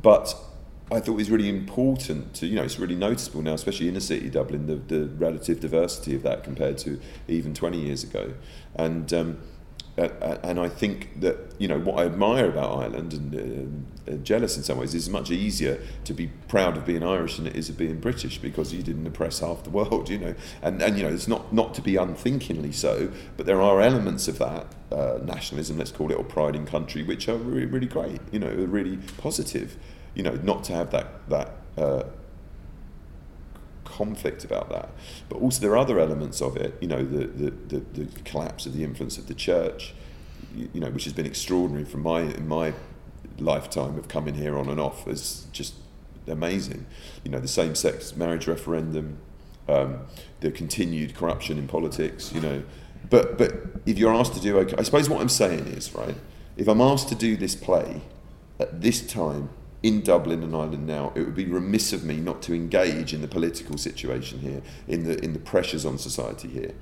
but 0.00 0.34
I 0.90 1.00
thought 1.00 1.12
it 1.12 1.16
was 1.16 1.30
really 1.30 1.48
important 1.48 2.34
to, 2.34 2.46
you 2.46 2.56
know, 2.56 2.62
it's 2.62 2.78
really 2.78 2.94
noticeable 2.94 3.42
now, 3.42 3.54
especially 3.54 3.88
in 3.88 3.94
the 3.94 4.00
city, 4.00 4.30
Dublin, 4.30 4.66
the, 4.66 4.76
the 4.76 5.06
relative 5.06 5.60
diversity 5.60 6.14
of 6.14 6.22
that 6.22 6.44
compared 6.44 6.78
to 6.78 7.00
even 7.26 7.52
20 7.52 7.78
years 7.78 8.04
ago. 8.04 8.32
And 8.74 9.12
um, 9.12 9.38
and 9.98 10.60
I 10.60 10.68
think 10.68 11.20
that 11.20 11.36
you 11.58 11.66
know 11.66 11.78
what 11.78 11.98
I 11.98 12.06
admire 12.06 12.48
about 12.48 12.78
Ireland 12.78 13.12
and 13.12 13.86
uh, 14.08 14.12
jealous 14.22 14.56
in 14.56 14.62
some 14.62 14.78
ways 14.78 14.94
is 14.94 15.08
much 15.08 15.30
easier 15.30 15.82
to 16.04 16.14
be 16.14 16.28
proud 16.46 16.76
of 16.76 16.86
being 16.86 17.02
Irish 17.02 17.36
than 17.36 17.46
it 17.46 17.56
is 17.56 17.68
of 17.68 17.76
being 17.76 17.98
British 17.98 18.38
because 18.38 18.72
you 18.72 18.82
didn't 18.82 19.06
oppress 19.06 19.40
half 19.40 19.64
the 19.64 19.70
world, 19.70 20.08
you 20.08 20.18
know. 20.18 20.34
And 20.62 20.80
and 20.80 20.96
you 20.96 21.02
know 21.02 21.10
it's 21.10 21.28
not 21.28 21.52
not 21.52 21.74
to 21.74 21.82
be 21.82 21.96
unthinkingly 21.96 22.72
so, 22.72 23.10
but 23.36 23.46
there 23.46 23.60
are 23.60 23.80
elements 23.80 24.28
of 24.28 24.38
that 24.38 24.66
uh, 24.92 25.18
nationalism, 25.24 25.78
let's 25.78 25.92
call 25.92 26.10
it, 26.10 26.14
or 26.14 26.24
pride 26.24 26.54
in 26.54 26.66
country, 26.66 27.02
which 27.02 27.28
are 27.28 27.36
really 27.36 27.66
really 27.66 27.88
great, 27.88 28.20
you 28.30 28.38
know, 28.38 28.50
really 28.50 28.98
positive. 29.18 29.76
You 30.14 30.22
know, 30.22 30.34
not 30.42 30.64
to 30.64 30.72
have 30.74 30.90
that 30.92 31.28
that 31.28 31.56
uh, 31.76 32.04
conflict 33.98 34.44
about 34.44 34.66
that. 34.70 34.88
But 35.28 35.36
also 35.42 35.60
there 35.60 35.72
are 35.72 35.82
other 35.86 35.98
elements 35.98 36.40
of 36.40 36.56
it, 36.56 36.70
you 36.80 36.88
know, 36.92 37.04
the, 37.04 37.26
the, 37.26 37.50
the, 37.72 37.78
the 38.04 38.20
collapse 38.22 38.64
of 38.66 38.72
the 38.76 38.84
influence 38.84 39.18
of 39.18 39.26
the 39.26 39.34
church, 39.34 39.92
you, 40.56 40.80
know, 40.80 40.90
which 40.90 41.04
has 41.04 41.12
been 41.12 41.26
extraordinary 41.26 41.84
from 41.84 42.02
my, 42.02 42.20
in 42.20 42.46
my 42.46 42.72
lifetime 43.38 43.98
of 43.98 44.06
coming 44.08 44.34
here 44.34 44.56
on 44.56 44.68
and 44.68 44.80
off 44.80 45.08
is 45.08 45.46
just 45.52 45.74
amazing. 46.28 46.86
You 47.24 47.30
know, 47.32 47.40
the 47.40 47.48
same-sex 47.48 48.16
marriage 48.16 48.46
referendum, 48.46 49.18
um, 49.68 50.00
the 50.40 50.50
continued 50.52 51.14
corruption 51.14 51.58
in 51.58 51.66
politics, 51.66 52.32
you 52.32 52.40
know. 52.40 52.62
But, 53.10 53.36
but 53.38 53.52
if 53.84 53.98
you're 53.98 54.14
asked 54.14 54.34
to 54.34 54.40
do, 54.40 54.58
okay, 54.58 54.76
I 54.78 54.82
suppose 54.82 55.08
what 55.08 55.20
I'm 55.20 55.28
saying 55.28 55.66
is, 55.66 55.94
right, 55.94 56.16
if 56.56 56.68
I'm 56.68 56.80
asked 56.80 57.08
to 57.08 57.14
do 57.14 57.36
this 57.36 57.54
play 57.54 58.02
at 58.60 58.80
this 58.80 59.06
time 59.06 59.50
in 59.82 60.02
Dublin 60.02 60.42
and 60.42 60.54
Ireland 60.54 60.86
now, 60.86 61.12
it 61.14 61.20
would 61.20 61.36
be 61.36 61.46
remiss 61.46 61.92
of 61.92 62.04
me 62.04 62.16
not 62.16 62.42
to 62.42 62.54
engage 62.54 63.14
in 63.14 63.20
the 63.20 63.28
political 63.28 63.78
situation 63.78 64.40
here, 64.40 64.62
in 64.86 65.04
the 65.04 65.22
in 65.24 65.32
the 65.32 65.38
pressures 65.38 65.84
on 65.84 65.98
society 65.98 66.48
here, 66.48 66.74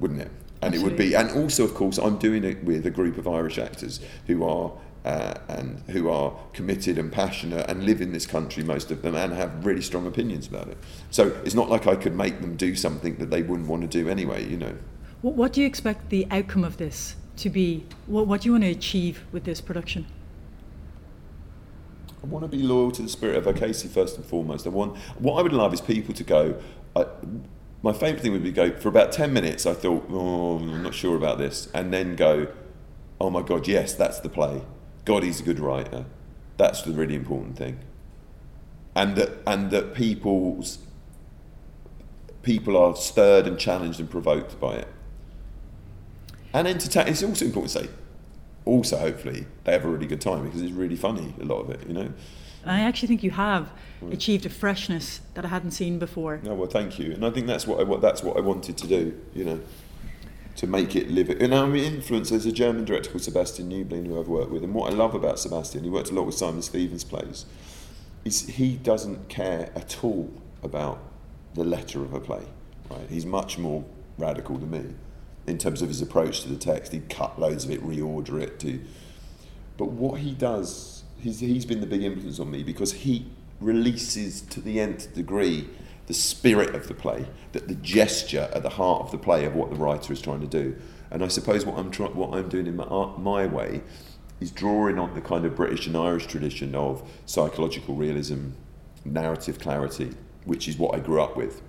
wouldn't 0.00 0.20
it? 0.20 0.30
And 0.62 0.74
Absolutely. 0.74 0.78
it 0.78 0.82
would 0.82 0.96
be, 0.96 1.14
and 1.14 1.42
also, 1.42 1.64
of 1.64 1.74
course, 1.74 1.98
I'm 1.98 2.16
doing 2.16 2.44
it 2.44 2.64
with 2.64 2.86
a 2.86 2.90
group 2.90 3.18
of 3.18 3.28
Irish 3.28 3.58
actors 3.58 4.00
who 4.26 4.44
are 4.44 4.72
uh, 5.04 5.34
and 5.48 5.80
who 5.90 6.08
are 6.08 6.34
committed 6.54 6.96
and 6.96 7.12
passionate 7.12 7.68
and 7.68 7.84
live 7.84 8.00
in 8.00 8.12
this 8.12 8.26
country, 8.26 8.64
most 8.64 8.90
of 8.90 9.02
them, 9.02 9.14
and 9.14 9.32
have 9.34 9.66
really 9.66 9.82
strong 9.82 10.06
opinions 10.06 10.46
about 10.46 10.68
it. 10.68 10.78
So 11.10 11.28
it's 11.44 11.54
not 11.54 11.68
like 11.68 11.86
I 11.86 11.94
could 11.94 12.14
make 12.14 12.40
them 12.40 12.56
do 12.56 12.74
something 12.74 13.16
that 13.16 13.30
they 13.30 13.42
wouldn't 13.42 13.68
want 13.68 13.82
to 13.82 13.88
do 13.88 14.08
anyway, 14.08 14.48
you 14.48 14.56
know. 14.56 14.74
What, 15.20 15.34
what 15.34 15.52
do 15.52 15.60
you 15.60 15.66
expect 15.66 16.08
the 16.08 16.26
outcome 16.30 16.64
of 16.64 16.78
this 16.78 17.16
to 17.36 17.50
be? 17.50 17.84
What, 18.06 18.26
what 18.26 18.40
do 18.40 18.48
you 18.48 18.52
want 18.52 18.64
to 18.64 18.70
achieve 18.70 19.24
with 19.30 19.44
this 19.44 19.60
production? 19.60 20.06
I 22.24 22.26
want 22.26 22.42
to 22.42 22.48
be 22.48 22.62
loyal 22.62 22.90
to 22.92 23.02
the 23.02 23.08
spirit 23.10 23.36
of 23.36 23.46
O'Casey 23.46 23.86
first 23.86 24.16
and 24.16 24.24
foremost. 24.24 24.66
I 24.66 24.70
want 24.70 24.96
what 25.18 25.38
I 25.38 25.42
would 25.42 25.52
love 25.52 25.74
is 25.74 25.82
people 25.82 26.14
to 26.14 26.24
go. 26.24 26.58
I, 26.96 27.04
my 27.82 27.92
favourite 27.92 28.22
thing 28.22 28.32
would 28.32 28.42
be 28.42 28.50
go 28.50 28.74
for 28.74 28.88
about 28.88 29.12
ten 29.12 29.34
minutes. 29.34 29.66
I 29.66 29.74
thought, 29.74 30.06
oh, 30.08 30.56
I'm 30.56 30.82
not 30.82 30.94
sure 30.94 31.16
about 31.16 31.36
this, 31.36 31.68
and 31.74 31.92
then 31.92 32.16
go, 32.16 32.48
oh 33.20 33.28
my 33.28 33.42
God, 33.42 33.68
yes, 33.68 33.92
that's 33.92 34.20
the 34.20 34.30
play. 34.30 34.62
God, 35.04 35.22
he's 35.22 35.40
a 35.40 35.42
good 35.42 35.60
writer. 35.60 36.06
That's 36.56 36.80
the 36.80 36.92
really 36.92 37.14
important 37.14 37.58
thing. 37.58 37.80
And 38.96 39.16
that 39.16 39.42
and 39.46 39.70
that 39.70 39.92
people's 39.92 40.78
people 42.40 42.74
are 42.74 42.96
stirred 42.96 43.46
and 43.46 43.58
challenged 43.58 44.00
and 44.00 44.08
provoked 44.08 44.58
by 44.58 44.76
it. 44.76 44.88
And 46.54 46.66
entertain. 46.66 47.06
It's 47.08 47.22
also 47.22 47.44
important 47.44 47.72
to 47.72 47.78
say 47.80 47.88
also 48.64 48.96
hopefully 48.96 49.46
they 49.64 49.72
have 49.72 49.84
a 49.84 49.88
really 49.88 50.06
good 50.06 50.20
time 50.20 50.44
because 50.44 50.62
it's 50.62 50.72
really 50.72 50.96
funny 50.96 51.34
a 51.40 51.44
lot 51.44 51.60
of 51.60 51.70
it 51.70 51.86
you 51.86 51.94
know 51.94 52.12
I 52.66 52.80
actually 52.80 53.08
think 53.08 53.22
you 53.22 53.30
have 53.32 53.70
achieved 54.10 54.46
a 54.46 54.48
freshness 54.48 55.20
that 55.34 55.44
I 55.44 55.48
hadn't 55.48 55.72
seen 55.72 55.98
before. 55.98 56.40
No, 56.42 56.54
well, 56.54 56.68
thank 56.68 56.98
you, 56.98 57.12
and 57.12 57.24
I 57.24 57.30
think 57.30 57.46
that's 57.46 57.66
what 57.66 57.80
I 57.80 57.82
what 57.82 58.00
that's 58.00 58.22
what 58.22 58.36
I 58.36 58.40
wanted 58.40 58.76
to 58.78 58.86
do. 58.86 59.20
You 59.34 59.44
know, 59.44 59.60
to 60.56 60.66
make 60.66 60.96
it 60.96 61.10
live. 61.10 61.28
And 61.30 61.54
I'm 61.54 61.74
influenced. 61.74 62.30
There's 62.30 62.46
a 62.46 62.52
German 62.52 62.84
director 62.84 63.10
called 63.10 63.22
Sebastian 63.22 63.70
Nübling 63.70 64.06
who 64.06 64.18
I've 64.18 64.28
worked 64.28 64.50
with, 64.50 64.64
and 64.64 64.74
what 64.74 64.92
I 64.92 64.96
love 64.96 65.14
about 65.14 65.38
Sebastian, 65.38 65.84
he 65.84 65.90
worked 65.90 66.10
a 66.10 66.14
lot 66.14 66.26
with 66.26 66.34
Simon 66.34 66.62
Stephens 66.62 67.04
plays, 67.04 67.46
is 68.24 68.46
he 68.46 68.76
doesn't 68.76 69.28
care 69.28 69.70
at 69.74 70.02
all 70.02 70.32
about 70.62 70.98
the 71.54 71.64
letter 71.64 72.02
of 72.02 72.14
a 72.14 72.20
play. 72.20 72.44
Right, 72.90 73.08
he's 73.08 73.26
much 73.26 73.58
more 73.58 73.84
radical 74.18 74.58
than 74.58 74.70
me 74.70 74.94
in 75.46 75.58
terms 75.58 75.82
of 75.82 75.88
his 75.88 76.00
approach 76.00 76.42
to 76.42 76.48
the 76.48 76.56
text. 76.56 76.92
He'd 76.92 77.08
cut 77.08 77.38
loads 77.38 77.64
of 77.64 77.70
it, 77.70 77.82
reorder 77.82 78.40
it. 78.40 78.80
But 79.76 79.86
what 79.86 80.20
he 80.20 80.32
does, 80.32 81.04
he's, 81.18 81.40
he's 81.40 81.66
been 81.66 81.80
the 81.80 81.86
big 81.86 82.02
influence 82.02 82.38
on 82.38 82.50
me 82.50 82.62
because 82.62 82.92
he 82.92 83.30
releases 83.60 84.40
to 84.42 84.60
the 84.60 84.80
nth 84.80 85.14
degree 85.14 85.68
the 86.06 86.14
spirit 86.14 86.74
of 86.74 86.86
the 86.86 86.94
play, 86.94 87.26
that 87.52 87.66
the 87.66 87.74
gesture 87.76 88.50
at 88.52 88.62
the 88.62 88.70
heart 88.70 89.02
of 89.02 89.10
the 89.10 89.18
play 89.18 89.44
of 89.44 89.54
what 89.54 89.70
the 89.70 89.76
writer 89.76 90.12
is 90.12 90.20
trying 90.20 90.40
to 90.40 90.46
do. 90.46 90.76
And 91.10 91.24
I 91.24 91.28
suppose 91.28 91.64
what 91.64 91.78
I'm 91.78 91.92
what 92.14 92.36
I'm 92.36 92.48
doing 92.48 92.66
in 92.66 92.76
my, 92.76 92.84
uh, 92.84 93.16
my 93.18 93.46
way 93.46 93.82
is 94.40 94.50
drawing 94.50 94.98
on 94.98 95.14
the 95.14 95.20
kind 95.20 95.44
of 95.44 95.56
British 95.56 95.86
and 95.86 95.96
Irish 95.96 96.26
tradition 96.26 96.74
of 96.74 97.08
psychological 97.24 97.94
realism, 97.94 98.50
narrative 99.04 99.58
clarity, 99.58 100.12
which 100.44 100.68
is 100.68 100.76
what 100.76 100.94
I 100.94 100.98
grew 100.98 101.22
up 101.22 101.36
with. 101.36 101.62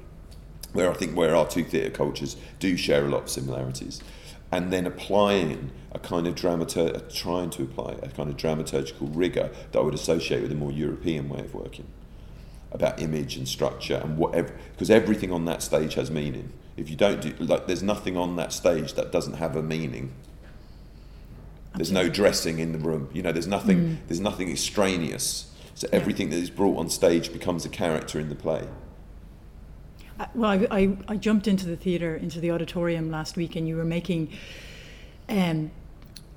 Where 0.75 0.91
I 0.91 0.93
think 0.93 1.15
where 1.15 1.33
our 1.33 1.47
two 1.47 1.63
theatre 1.63 1.89
cultures 1.89 2.35
do 2.59 2.75
share 2.75 3.05
a 3.05 3.09
lot 3.09 3.23
of 3.23 3.29
similarities, 3.29 4.01
and 4.51 4.73
then 4.73 4.85
applying 4.85 5.71
a 5.93 5.99
kind 5.99 6.27
of 6.27 6.35
dramatur- 6.35 7.13
trying 7.13 7.49
to 7.51 7.63
apply 7.63 7.95
a 8.03 8.09
kind 8.09 8.29
of 8.29 8.35
dramaturgical 8.35 9.09
rigor 9.13 9.49
that 9.71 9.79
I 9.79 9.81
would 9.81 9.93
associate 9.93 10.41
with 10.41 10.51
a 10.51 10.55
more 10.55 10.73
European 10.73 11.29
way 11.29 11.39
of 11.39 11.55
working 11.55 11.87
about 12.73 13.01
image 13.01 13.37
and 13.37 13.47
structure 13.47 13.95
and 14.03 14.17
whatever 14.17 14.53
because 14.73 14.89
everything 14.89 15.31
on 15.31 15.45
that 15.45 15.61
stage 15.61 15.93
has 15.93 16.11
meaning. 16.11 16.51
If 16.75 16.89
you 16.89 16.97
don't 16.97 17.21
do 17.21 17.33
like 17.39 17.67
there's 17.67 17.81
nothing 17.81 18.17
on 18.17 18.35
that 18.35 18.51
stage 18.51 18.95
that 18.95 19.13
doesn't 19.13 19.35
have 19.35 19.55
a 19.55 19.63
meaning. 19.63 20.13
There's 21.75 21.91
no 21.91 22.09
dressing 22.09 22.59
in 22.59 22.73
the 22.73 22.79
room. 22.79 23.09
You 23.13 23.21
know 23.21 23.31
there's 23.31 23.47
nothing 23.47 23.77
mm. 23.77 23.97
there's 24.07 24.19
nothing 24.19 24.51
extraneous. 24.51 25.53
So 25.73 25.87
everything 25.93 26.31
that 26.31 26.37
is 26.37 26.49
brought 26.49 26.77
on 26.77 26.89
stage 26.89 27.31
becomes 27.31 27.65
a 27.65 27.69
character 27.69 28.19
in 28.19 28.27
the 28.27 28.35
play 28.35 28.67
well 30.33 30.51
I, 30.51 30.67
I, 30.71 30.97
I, 31.07 31.17
jumped 31.17 31.47
into 31.47 31.65
the 31.65 31.75
theatre 31.75 32.15
into 32.15 32.39
the 32.39 32.51
auditorium 32.51 33.11
last 33.11 33.35
week 33.35 33.55
and 33.55 33.67
you 33.67 33.75
were 33.75 33.85
making 33.85 34.31
um, 35.29 35.71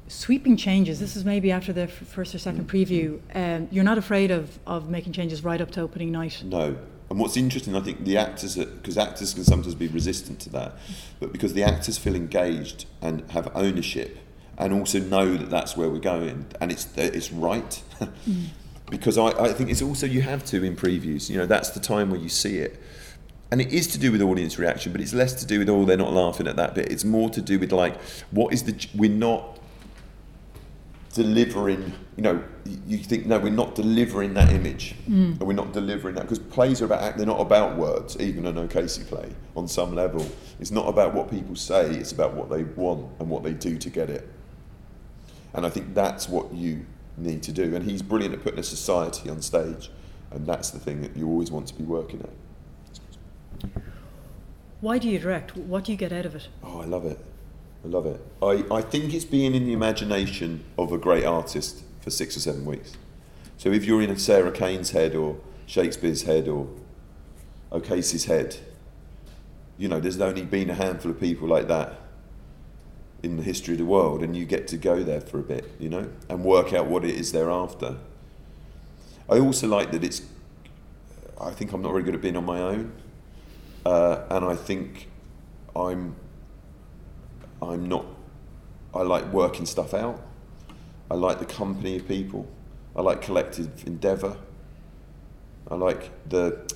sweeping 0.09 0.57
changes. 0.57 1.01
This 1.01 1.17
is 1.17 1.25
maybe 1.25 1.53
after 1.53 1.73
the 1.73 1.83
f- 1.83 1.91
first 1.91 2.35
or 2.35 2.39
second 2.39 2.69
preview. 2.69 3.21
Um, 3.35 3.69
you're 3.71 3.85
not 3.85 3.99
afraid 3.99 4.31
of, 4.31 4.59
of 4.67 4.89
making 4.89 5.13
changes 5.13 5.45
right 5.45 5.61
up 5.61 5.71
to 5.73 5.81
opening 5.81 6.11
night. 6.11 6.43
No. 6.45 6.77
And 7.11 7.19
what's 7.19 7.37
interesting, 7.37 7.75
I 7.75 7.81
think 7.81 8.05
the 8.05 8.19
actors, 8.19 8.57
because 8.57 8.99
actors 8.99 9.33
can 9.33 9.45
sometimes 9.45 9.75
be 9.75 9.89
resistant 9.89 10.41
to 10.41 10.51
that, 10.51 10.77
but 11.21 11.33
because 11.33 11.55
the 11.55 11.63
actors 11.63 11.97
feel 11.97 12.15
engaged 12.15 12.85
and 13.01 13.31
have 13.31 13.51
ownership, 13.55 14.19
and 14.59 14.73
also 14.75 14.99
know 14.99 15.37
that 15.37 15.49
that's 15.49 15.77
where 15.77 15.89
we're 15.89 16.01
going, 16.01 16.45
and 16.61 16.71
it's 16.71 16.87
it's 16.99 17.33
right. 17.33 17.83
mm. 18.01 18.49
Because 18.91 19.17
I, 19.17 19.29
I 19.29 19.53
think 19.53 19.71
it's 19.71 19.81
also 19.81 20.07
you 20.07 20.21
have 20.21 20.45
to 20.47 20.63
in 20.63 20.77
previews. 20.77 21.31
You 21.31 21.39
know, 21.39 21.47
that's 21.47 21.71
the 21.71 21.81
time 21.81 22.11
where 22.11 22.21
you 22.21 22.29
see 22.29 22.59
it 22.59 22.79
and 23.51 23.61
it 23.61 23.73
is 23.73 23.87
to 23.89 23.99
do 23.99 24.13
with 24.13 24.21
audience 24.21 24.59
reaction, 24.59 24.93
but 24.93 25.01
it's 25.01 25.15
less 25.15 25.33
to 25.35 25.47
do 25.47 25.59
with 25.59 25.69
oh 25.69 25.85
they're 25.85 25.97
not 25.97 26.13
laughing 26.13 26.47
at 26.47 26.57
that 26.57 26.75
bit. 26.75 26.93
It's 26.93 27.05
more 27.05 27.31
to 27.31 27.41
do 27.41 27.59
with 27.59 27.73
like 27.73 28.01
what 28.31 28.53
is 28.53 28.65
the 28.65 28.89
we're 28.95 29.11
not 29.11 29.59
delivering, 31.19 31.93
you 32.17 32.23
know, 32.23 32.43
you 32.87 32.99
think, 32.99 33.27
no, 33.27 33.41
we're 33.41 33.51
not 33.51 33.75
delivering 33.75 34.35
that 34.35 34.53
image. 34.53 34.95
Mm. 35.09 35.39
we're 35.39 35.53
not 35.53 35.73
delivering 35.73 36.15
that. 36.15 36.23
Because 36.23 36.39
plays 36.39 36.81
are 36.81 36.85
about, 36.85 37.03
act. 37.03 37.17
they're 37.17 37.27
not 37.27 37.41
about 37.41 37.77
words, 37.77 38.17
even 38.21 38.47
an 38.47 38.57
O'Casey 38.57 39.03
play 39.03 39.29
on 39.57 39.67
some 39.67 39.97
level. 39.97 40.25
It's 40.61 40.71
not 40.71 40.87
about 40.87 41.15
what 41.15 41.29
people 41.29 41.57
say, 41.57 41.91
it's 41.91 42.13
about 42.13 42.35
what 42.35 42.51
they 42.51 42.63
want 42.63 43.11
and 43.19 43.29
what 43.29 43.43
they 43.43 43.53
do 43.53 43.79
to 43.79 43.91
get 43.91 44.11
it. 44.11 44.29
And 45.55 45.67
I 45.67 45.71
think 45.71 45.93
that's 45.93 46.29
what 46.29 46.53
you 46.53 46.87
need 47.17 47.43
to 47.45 47.53
do. 47.53 47.75
And 47.75 47.85
he's 47.85 48.03
brilliant 48.03 48.35
at 48.35 48.45
putting 48.45 48.61
a 48.61 48.63
society 48.65 49.29
on 49.29 49.43
stage. 49.43 49.91
And 50.31 50.47
that's 50.47 50.71
the 50.71 50.79
thing 50.79 51.01
that 51.01 51.17
you 51.17 51.27
always 51.27 51.51
want 51.51 51.67
to 51.69 51.75
be 51.75 51.85
working 51.85 52.21
at. 52.21 52.31
Why 54.81 54.99
do 54.99 55.09
you 55.09 55.19
direct? 55.19 55.57
What 55.57 55.85
do 55.85 55.93
you 55.93 55.99
get 55.99 56.13
out 56.13 56.27
of 56.27 56.35
it? 56.35 56.49
Oh, 56.63 56.81
I 56.81 56.85
love 56.85 57.05
it. 57.05 57.19
I 57.85 57.89
love 57.89 58.07
it. 58.07 58.21
I, 58.43 58.65
I 58.75 58.81
think 58.81 59.13
it's 59.13 59.25
being 59.25 59.55
in 59.55 59.67
the 59.67 59.73
imagination 59.73 60.65
of 60.77 60.93
a 60.93 60.99
great 60.99 61.25
artist 61.25 61.83
for 62.01 62.11
six 62.11 62.37
or 62.37 62.41
seven 62.41 62.65
weeks. 62.65 62.93
So 63.57 63.71
if 63.71 63.85
you're 63.85 64.03
in 64.03 64.11
a 64.11 64.19
Sarah 64.19 64.53
Kane's 64.53 64.91
head 64.91 65.15
or 65.15 65.39
Shakespeare's 65.67 66.23
head 66.23 66.49
or 66.49 66.69
O'Casey's 67.73 68.27
head, 68.27 68.57
you 69.77 69.89
know, 69.89 70.01
there's 70.01 70.21
only 70.21 70.45
been 70.45 70.71
a 70.71 70.75
handful 70.75 71.11
of 71.11 71.21
people 71.21 71.49
like 71.49 71.69
that 71.69 72.01
in 73.23 73.37
the 73.37 73.43
history 73.43 73.75
of 73.75 73.79
the 73.79 73.85
world, 73.85 74.23
and 74.23 74.37
you 74.37 74.45
get 74.45 74.69
to 74.69 74.77
go 74.77 75.03
there 75.03 75.21
for 75.21 75.41
a 75.41 75.43
bit, 75.43 75.73
you 75.79 75.89
know, 75.89 76.09
and 76.29 76.45
work 76.45 76.73
out 76.73 76.87
what 76.87 77.05
it 77.05 77.15
is 77.15 77.33
they're 77.33 77.51
after. 77.51 77.97
I 79.29 79.39
also 79.39 79.67
like 79.67 79.91
that 79.93 80.05
it's. 80.05 80.23
I 81.41 81.51
think 81.51 81.73
I'm 81.73 81.83
not 81.83 81.91
very 81.91 82.03
good 82.03 82.15
at 82.15 82.21
being 82.21 82.37
on 82.37 82.45
my 82.45 82.61
own, 82.61 82.93
uh, 83.85 84.25
and 84.31 84.45
I 84.45 84.55
think 84.55 85.09
I'm 85.75 86.17
I'm 87.61 87.89
not. 87.89 88.07
I 88.95 89.03
like 89.03 89.33
working 89.33 89.67
stuff 89.67 89.95
out. 89.95 90.23
I 91.11 91.15
like 91.15 91.39
the 91.39 91.45
company 91.45 91.97
of 91.97 92.09
people. 92.09 92.47
I 92.95 93.03
like 93.03 93.23
collective 93.23 93.87
endeavour. 93.87 94.37
I 95.71 95.75
like 95.75 96.11
the. 96.29 96.67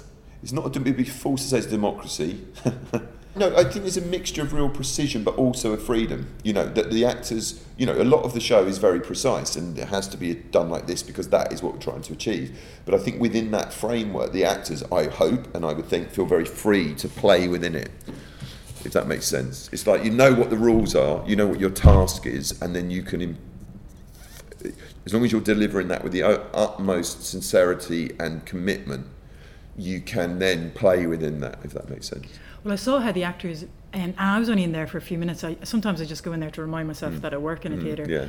It's 0.42 0.52
not. 0.52 0.66
It'd 0.66 0.96
be 0.96 1.04
false 1.04 1.42
to 1.42 1.48
say 1.48 1.58
it's 1.58 1.66
democracy. 1.66 2.44
no, 3.34 3.54
I 3.56 3.64
think 3.64 3.82
there's 3.82 3.96
a 3.96 4.02
mixture 4.02 4.42
of 4.42 4.52
real 4.52 4.68
precision, 4.68 5.24
but 5.24 5.36
also 5.36 5.72
a 5.72 5.76
freedom. 5.76 6.28
You 6.42 6.52
know 6.52 6.66
that 6.66 6.90
the 6.90 7.04
actors. 7.04 7.64
You 7.78 7.86
know, 7.86 8.00
a 8.00 8.04
lot 8.04 8.22
of 8.22 8.32
the 8.34 8.40
show 8.40 8.64
is 8.64 8.78
very 8.78 9.00
precise, 9.00 9.56
and 9.56 9.76
it 9.76 9.88
has 9.88 10.06
to 10.08 10.16
be 10.16 10.34
done 10.34 10.70
like 10.70 10.86
this 10.86 11.02
because 11.02 11.28
that 11.30 11.52
is 11.52 11.62
what 11.62 11.72
we're 11.72 11.80
trying 11.80 12.02
to 12.02 12.12
achieve. 12.12 12.56
But 12.84 12.94
I 12.94 12.98
think 12.98 13.20
within 13.20 13.50
that 13.52 13.72
framework, 13.72 14.32
the 14.32 14.44
actors, 14.44 14.84
I 14.92 15.04
hope, 15.04 15.52
and 15.54 15.64
I 15.64 15.72
would 15.72 15.86
think, 15.86 16.10
feel 16.10 16.26
very 16.26 16.44
free 16.44 16.94
to 16.96 17.08
play 17.08 17.48
within 17.48 17.74
it 17.74 17.90
if 18.84 18.92
that 18.92 19.06
makes 19.06 19.26
sense. 19.26 19.68
It's 19.72 19.86
like 19.86 20.04
you 20.04 20.10
know 20.10 20.34
what 20.34 20.50
the 20.50 20.56
rules 20.56 20.94
are, 20.94 21.24
you 21.26 21.36
know 21.36 21.46
what 21.46 21.60
your 21.60 21.70
task 21.70 22.26
is, 22.26 22.60
and 22.60 22.74
then 22.74 22.90
you 22.90 23.02
can, 23.02 23.38
as 25.06 25.14
long 25.14 25.24
as 25.24 25.32
you're 25.32 25.40
delivering 25.40 25.88
that 25.88 26.02
with 26.02 26.12
the 26.12 26.22
utmost 26.22 27.24
sincerity 27.24 28.10
and 28.18 28.44
commitment, 28.44 29.06
you 29.76 30.00
can 30.00 30.38
then 30.38 30.70
play 30.72 31.06
within 31.06 31.40
that, 31.40 31.58
if 31.64 31.72
that 31.72 31.88
makes 31.88 32.08
sense. 32.08 32.26
Well, 32.64 32.72
I 32.72 32.76
saw 32.76 33.00
how 33.00 33.12
the 33.12 33.24
actors, 33.24 33.64
and 33.92 34.14
I 34.18 34.38
was 34.38 34.48
only 34.48 34.64
in 34.64 34.72
there 34.72 34.86
for 34.86 34.98
a 34.98 35.02
few 35.02 35.18
minutes. 35.18 35.44
I, 35.44 35.56
sometimes 35.62 36.00
I 36.00 36.04
just 36.04 36.22
go 36.22 36.32
in 36.32 36.40
there 36.40 36.50
to 36.50 36.62
remind 36.62 36.86
myself 36.88 37.14
mm. 37.14 37.20
that 37.22 37.34
I 37.34 37.38
work 37.38 37.64
in 37.66 37.72
a 37.72 37.76
mm, 37.76 37.82
theatre. 37.82 38.06
Yeah. 38.08 38.26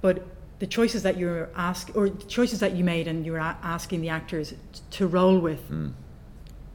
But 0.00 0.24
the 0.58 0.66
choices 0.66 1.02
that 1.02 1.16
you 1.16 1.26
were 1.26 1.50
ask 1.56 1.90
or 1.96 2.08
the 2.08 2.24
choices 2.26 2.60
that 2.60 2.76
you 2.76 2.84
made 2.84 3.08
and 3.08 3.26
you 3.26 3.32
were 3.32 3.40
asking 3.40 4.00
the 4.00 4.08
actors 4.08 4.54
to 4.92 5.08
roll 5.08 5.40
with 5.40 5.68
mm. 5.68 5.92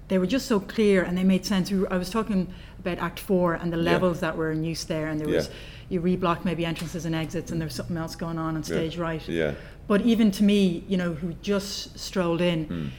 they 0.09 0.17
were 0.17 0.27
just 0.27 0.45
so 0.45 0.59
clear 0.59 1.03
and 1.03 1.17
they 1.17 1.23
made 1.23 1.45
sense 1.45 1.71
I 1.71 1.95
was 1.95 2.09
talking 2.09 2.53
about 2.79 3.03
Act 3.03 3.19
Four 3.19 3.53
and 3.53 3.71
the 3.71 3.77
levels 3.77 4.17
yeah. 4.17 4.21
that 4.21 4.37
were 4.37 4.51
in 4.51 4.63
use 4.63 4.85
there, 4.85 5.07
and 5.07 5.19
there 5.19 5.27
was 5.27 5.49
you 5.89 6.01
reblock 6.01 6.43
maybe 6.45 6.65
entrances 6.65 7.05
and 7.05 7.15
exits, 7.15 7.51
and 7.51 7.61
there 7.61 7.65
was 7.65 7.75
something 7.75 7.97
else 7.97 8.15
going 8.15 8.37
on 8.37 8.55
on 8.55 8.63
stage 8.63 8.95
yeah. 8.97 9.01
right. 9.01 9.27
Yeah. 9.27 9.53
But 9.87 10.01
even 10.01 10.31
to 10.31 10.43
me, 10.43 10.83
you 10.87 10.97
know, 10.97 11.13
who 11.13 11.33
just 11.35 11.97
strolled 11.97 12.41
in, 12.41 12.65
mm. 12.65 12.89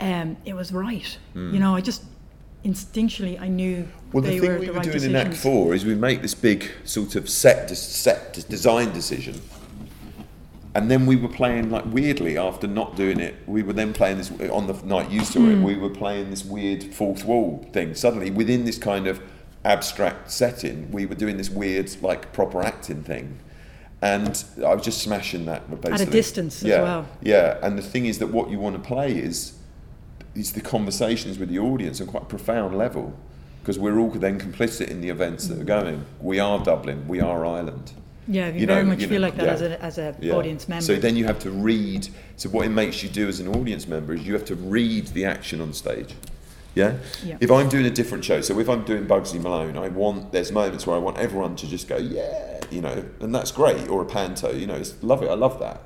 um, 0.00 0.36
it 0.44 0.54
was 0.54 0.72
right. 0.72 1.18
Mm. 1.34 1.52
You 1.52 1.60
know, 1.60 1.76
I 1.76 1.80
just 1.80 2.02
instinctually 2.66 3.40
I 3.40 3.48
knew. 3.48 3.86
Well, 4.12 4.22
the 4.22 4.38
thing 4.38 4.48
were 4.48 4.58
we 4.58 4.66
the 4.66 4.72
were 4.72 4.78
right 4.78 4.84
doing 4.84 4.94
decisions. 4.94 5.14
in 5.14 5.32
Act 5.32 5.36
Four 5.36 5.74
is 5.74 5.84
we 5.84 5.94
make 5.94 6.22
this 6.22 6.34
big 6.34 6.70
sort 6.84 7.14
of 7.14 7.28
set 7.28 7.70
set 7.70 8.46
design 8.48 8.92
decision 8.92 9.40
and 10.76 10.90
then 10.90 11.06
we 11.06 11.16
were 11.16 11.28
playing 11.28 11.70
like 11.70 11.86
weirdly 11.86 12.36
after 12.36 12.66
not 12.66 12.96
doing 12.96 13.18
it 13.18 13.34
we 13.46 13.62
were 13.62 13.72
then 13.72 13.94
playing 13.94 14.18
this 14.18 14.30
on 14.50 14.66
the 14.66 14.74
night 14.84 15.10
you 15.10 15.24
saw 15.24 15.40
mm. 15.40 15.52
it 15.52 15.56
hmm. 15.56 15.62
we 15.62 15.74
were 15.74 15.88
playing 15.88 16.28
this 16.28 16.44
weird 16.44 16.84
fourth 16.94 17.24
wall 17.24 17.66
thing 17.72 17.94
suddenly 17.94 18.30
within 18.30 18.66
this 18.66 18.76
kind 18.76 19.06
of 19.06 19.20
abstract 19.64 20.30
setting 20.30 20.90
we 20.92 21.06
were 21.06 21.14
doing 21.14 21.38
this 21.38 21.48
weird 21.48 21.90
like 22.02 22.30
proper 22.34 22.62
acting 22.62 23.02
thing 23.02 23.38
and 24.02 24.44
I 24.58 24.74
was 24.74 24.84
just 24.84 25.00
smashing 25.00 25.46
that 25.46 25.68
basically. 25.70 25.92
at 25.92 26.00
a 26.02 26.10
distance 26.10 26.62
yeah, 26.62 26.74
as 26.74 26.82
well 26.82 27.08
yeah 27.22 27.58
and 27.62 27.78
the 27.78 27.82
thing 27.82 28.04
is 28.04 28.18
that 28.18 28.26
what 28.26 28.50
you 28.50 28.58
want 28.58 28.76
to 28.76 28.86
play 28.86 29.16
is 29.16 29.55
is 30.36 30.52
the 30.52 30.60
conversations 30.60 31.38
with 31.38 31.48
the 31.48 31.58
audience 31.58 32.00
on 32.00 32.06
quite 32.06 32.24
a 32.24 32.26
profound 32.26 32.76
level 32.76 33.16
because 33.62 33.78
we're 33.78 33.98
all 33.98 34.10
then 34.10 34.38
complicit 34.38 34.88
in 34.88 35.00
the 35.00 35.08
events 35.08 35.48
that 35.48 35.60
are 35.60 35.64
going 35.64 36.04
we 36.20 36.38
are 36.38 36.62
Dublin 36.62 37.06
we 37.08 37.20
are 37.20 37.44
Ireland 37.44 37.92
yeah, 38.28 38.48
you, 38.48 38.60
you 38.60 38.66
very 38.66 38.82
know, 38.82 38.90
much 38.90 39.00
you 39.00 39.08
feel 39.08 39.20
know, 39.20 39.28
like 39.28 39.36
that 39.36 39.46
yeah. 39.46 39.52
as 39.52 39.60
an 39.60 39.72
as 39.74 39.98
a 39.98 40.16
yeah. 40.20 40.34
audience 40.34 40.68
member. 40.68 40.84
So 40.84 40.96
then 40.96 41.16
you 41.16 41.26
have 41.26 41.38
to 41.40 41.50
read. 41.50 42.08
So 42.36 42.48
what 42.48 42.66
it 42.66 42.70
makes 42.70 43.02
you 43.02 43.08
do 43.08 43.28
as 43.28 43.40
an 43.40 43.48
audience 43.48 43.86
member 43.86 44.14
is 44.14 44.26
you 44.26 44.32
have 44.34 44.44
to 44.46 44.56
read 44.56 45.08
the 45.08 45.24
action 45.24 45.60
on 45.60 45.72
stage. 45.72 46.14
Yeah? 46.74 46.98
yeah. 47.24 47.38
If 47.40 47.50
I'm 47.50 47.68
doing 47.68 47.86
a 47.86 47.90
different 47.90 48.24
show, 48.24 48.40
so 48.42 48.58
if 48.58 48.68
I'm 48.68 48.84
doing 48.84 49.06
Bugsy 49.06 49.40
Malone, 49.40 49.78
I 49.78 49.88
want 49.88 50.32
there's 50.32 50.52
moments 50.52 50.86
where 50.86 50.96
I 50.96 50.98
want 50.98 51.18
everyone 51.18 51.56
to 51.56 51.68
just 51.68 51.88
go 51.88 51.96
yeah, 51.96 52.60
you 52.70 52.80
know, 52.80 53.04
and 53.20 53.34
that's 53.34 53.52
great. 53.52 53.88
Or 53.88 54.02
a 54.02 54.06
panto, 54.06 54.52
you 54.52 54.66
know, 54.66 54.74
it's 54.74 55.00
love 55.02 55.22
it. 55.22 55.30
I 55.30 55.34
love 55.34 55.58
that 55.60 55.82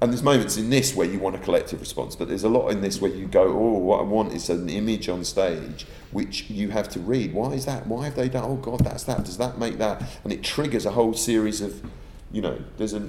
and 0.00 0.12
there's 0.12 0.22
moments 0.22 0.58
in 0.58 0.68
this 0.68 0.94
where 0.94 1.06
you 1.06 1.18
want 1.18 1.36
a 1.36 1.38
collective 1.38 1.80
response, 1.80 2.16
but 2.16 2.28
there's 2.28 2.44
a 2.44 2.48
lot 2.50 2.68
in 2.68 2.82
this 2.82 3.00
where 3.00 3.10
you 3.10 3.26
go, 3.26 3.44
oh, 3.44 3.78
what 3.78 4.00
I 4.00 4.02
want 4.02 4.34
is 4.34 4.50
an 4.50 4.68
image 4.68 5.08
on 5.08 5.24
stage 5.24 5.86
which 6.10 6.50
you 6.50 6.70
have 6.70 6.88
to 6.90 7.00
read. 7.00 7.32
Why 7.32 7.52
is 7.52 7.64
that? 7.64 7.86
Why 7.86 8.04
have 8.04 8.14
they 8.14 8.28
done? 8.28 8.44
Oh 8.44 8.56
God, 8.56 8.80
that's 8.80 9.04
that. 9.04 9.24
Does 9.24 9.38
that 9.38 9.58
make 9.58 9.78
that? 9.78 10.02
And 10.22 10.32
it 10.32 10.42
triggers 10.42 10.84
a 10.84 10.90
whole 10.90 11.14
series 11.14 11.62
of, 11.62 11.82
you 12.30 12.42
know, 12.42 12.62
there's 12.76 12.92
a. 12.92 13.08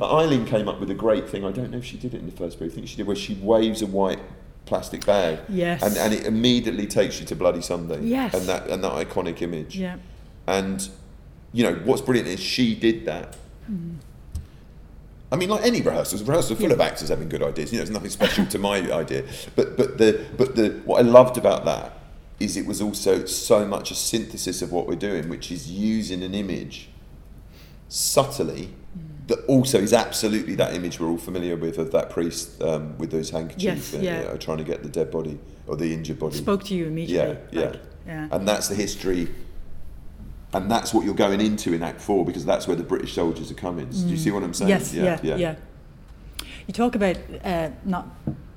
Eileen 0.00 0.46
came 0.46 0.68
up 0.68 0.80
with 0.80 0.90
a 0.90 0.94
great 0.94 1.28
thing. 1.28 1.44
I 1.44 1.52
don't 1.52 1.70
know 1.70 1.78
if 1.78 1.84
she 1.84 1.98
did 1.98 2.14
it 2.14 2.20
in 2.20 2.26
the 2.26 2.32
first 2.32 2.58
period. 2.58 2.72
I 2.72 2.74
think 2.76 2.88
she 2.88 2.96
did, 2.96 3.06
where 3.06 3.14
she 3.14 3.34
waves 3.34 3.82
a 3.82 3.86
white 3.86 4.20
plastic 4.64 5.04
bag. 5.04 5.40
Yes. 5.50 5.82
And, 5.82 5.98
and 5.98 6.14
it 6.14 6.24
immediately 6.24 6.86
takes 6.86 7.20
you 7.20 7.26
to 7.26 7.36
Bloody 7.36 7.60
Sunday. 7.60 8.00
Yes. 8.00 8.32
And 8.32 8.46
that 8.48 8.68
and 8.68 8.82
that 8.82 8.92
iconic 8.92 9.42
image. 9.42 9.76
Yeah. 9.76 9.98
And, 10.46 10.88
you 11.52 11.62
know, 11.62 11.74
what's 11.84 12.00
brilliant 12.00 12.28
is 12.28 12.40
she 12.40 12.74
did 12.74 13.04
that. 13.04 13.36
Mm 13.70 13.96
I 15.32 15.36
mean, 15.36 15.48
like 15.48 15.64
any 15.64 15.80
rehearsals, 15.80 16.22
rehearsals 16.22 16.58
full 16.58 16.68
yeah. 16.68 16.74
of 16.74 16.80
actors 16.80 17.08
having 17.08 17.28
good 17.30 17.42
ideas. 17.42 17.72
You 17.72 17.78
know, 17.78 17.84
there's 17.84 17.94
nothing 17.94 18.10
special 18.10 18.44
to 18.46 18.58
my 18.58 18.76
idea. 18.92 19.24
But 19.56 19.76
but 19.78 19.98
the 19.98 20.26
but 20.36 20.56
the 20.56 20.80
what 20.84 20.98
I 20.98 21.02
loved 21.02 21.38
about 21.38 21.64
that 21.64 21.98
is 22.38 22.56
it 22.56 22.66
was 22.66 22.82
also 22.82 23.24
so 23.24 23.66
much 23.66 23.90
a 23.90 23.94
synthesis 23.94 24.62
of 24.62 24.72
what 24.72 24.86
we're 24.86 24.94
doing, 24.94 25.28
which 25.28 25.50
is 25.50 25.70
using 25.70 26.22
an 26.22 26.34
image 26.34 26.90
subtly 27.88 28.74
that 29.28 29.44
also 29.46 29.78
is 29.78 29.92
absolutely 29.92 30.54
that 30.56 30.74
image 30.74 30.98
we're 30.98 31.08
all 31.08 31.18
familiar 31.18 31.56
with 31.56 31.78
of 31.78 31.92
that 31.92 32.10
priest 32.10 32.60
um, 32.62 32.96
with 32.98 33.10
those 33.10 33.30
handkerchiefs 33.30 33.92
Yes, 33.92 34.02
yeah. 34.02 34.20
you 34.20 34.28
know, 34.28 34.36
trying 34.36 34.58
to 34.58 34.64
get 34.64 34.82
the 34.82 34.88
dead 34.88 35.10
body 35.10 35.38
or 35.66 35.76
the 35.76 35.92
injured 35.94 36.18
body. 36.18 36.36
Spoke 36.36 36.64
to 36.64 36.74
you 36.74 36.86
immediately. 36.86 37.38
Yeah, 37.50 37.62
yeah. 37.62 37.76
yeah. 38.06 38.28
And 38.32 38.46
that's 38.46 38.68
the 38.68 38.74
history, 38.74 39.28
and 40.54 40.70
that's 40.70 40.92
what 40.92 41.04
you're 41.04 41.14
going 41.14 41.40
into 41.40 41.72
in 41.72 41.82
Act 41.82 42.00
Four 42.00 42.24
because 42.24 42.44
that's 42.44 42.66
where 42.66 42.76
the 42.76 42.82
British 42.82 43.14
soldiers 43.14 43.50
are 43.50 43.54
coming. 43.54 43.88
Do 43.88 44.08
you 44.08 44.16
see 44.16 44.30
what 44.30 44.42
I'm 44.42 44.54
saying? 44.54 44.68
Yes, 44.68 44.94
yeah, 44.94 45.18
yeah. 45.22 45.56
You 46.66 46.74
talk 46.74 46.94
about 46.94 47.16
uh, 47.44 47.70
not 47.84 48.06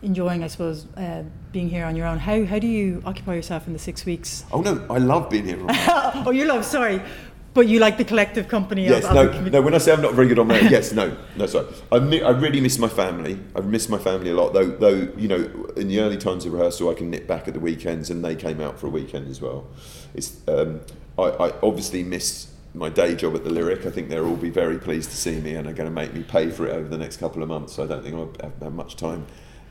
enjoying, 0.01 0.43
I 0.43 0.47
suppose, 0.47 0.85
uh, 0.95 1.23
being 1.51 1.69
here 1.69 1.85
on 1.85 1.95
your 1.95 2.05
own. 2.05 2.19
How 2.19 2.45
how 2.45 2.59
do 2.59 2.67
you 2.67 3.01
occupy 3.05 3.35
yourself 3.35 3.67
in 3.67 3.73
the 3.73 3.79
six 3.79 4.05
weeks? 4.05 4.45
Oh 4.51 4.61
no, 4.61 4.85
I 4.89 4.97
love 4.97 5.29
being 5.29 5.45
here. 5.45 5.59
oh, 5.69 6.31
you 6.31 6.45
love 6.45 6.65
sorry, 6.65 7.01
but 7.55 7.67
you 7.67 7.79
like 7.79 7.97
the 7.97 8.03
collective 8.03 8.49
company 8.49 8.83
yes, 8.83 9.05
of, 9.05 9.15
no, 9.15 9.29
commu- 9.29 9.51
no. 9.51 9.61
When 9.61 9.73
I 9.73 9.77
say 9.77 9.93
I'm 9.93 10.01
not 10.01 10.13
very 10.13 10.27
good 10.27 10.39
on 10.39 10.47
my 10.47 10.59
own, 10.59 10.69
yes, 10.69 10.91
no, 10.91 11.15
no, 11.37 11.45
sorry. 11.45 11.67
I, 11.91 11.99
mi- 11.99 12.21
I 12.21 12.31
really 12.31 12.59
miss 12.59 12.77
my 12.77 12.89
family. 12.89 13.39
I 13.55 13.61
miss 13.61 13.87
my 13.87 13.97
family 13.97 14.31
a 14.31 14.35
lot. 14.35 14.53
Though, 14.53 14.67
though, 14.67 15.07
you 15.17 15.29
know, 15.29 15.71
in 15.77 15.87
the 15.87 16.01
early 16.01 16.17
times 16.17 16.45
of 16.45 16.51
rehearsal, 16.51 16.89
I 16.89 16.93
can 16.93 17.09
nip 17.09 17.27
back 17.27 17.47
at 17.47 17.53
the 17.53 17.61
weekends, 17.61 18.09
and 18.09 18.23
they 18.23 18.35
came 18.35 18.59
out 18.59 18.77
for 18.77 18.87
a 18.87 18.89
weekend 18.89 19.29
as 19.29 19.39
well. 19.39 19.67
It's, 20.13 20.37
um, 20.49 20.81
I, 21.17 21.23
I 21.23 21.53
obviously 21.61 22.03
miss 22.03 22.51
my 22.73 22.89
day 22.89 23.15
job 23.15 23.35
at 23.35 23.43
the 23.43 23.49
Lyric. 23.49 23.85
I 23.85 23.89
think 23.89 24.09
they'll 24.09 24.27
all 24.27 24.35
be 24.35 24.49
very 24.49 24.77
pleased 24.77 25.09
to 25.11 25.17
see 25.17 25.39
me, 25.39 25.55
and 25.55 25.67
are 25.67 25.73
going 25.73 25.89
to 25.89 25.95
make 25.95 26.13
me 26.13 26.23
pay 26.23 26.49
for 26.49 26.67
it 26.67 26.71
over 26.71 26.87
the 26.87 26.97
next 26.97 27.17
couple 27.17 27.41
of 27.41 27.49
months. 27.49 27.73
So 27.73 27.83
I 27.83 27.87
don't 27.87 28.03
think 28.03 28.15
I'll 28.15 28.33
have, 28.41 28.61
have 28.61 28.73
much 28.73 28.95
time 28.95 29.25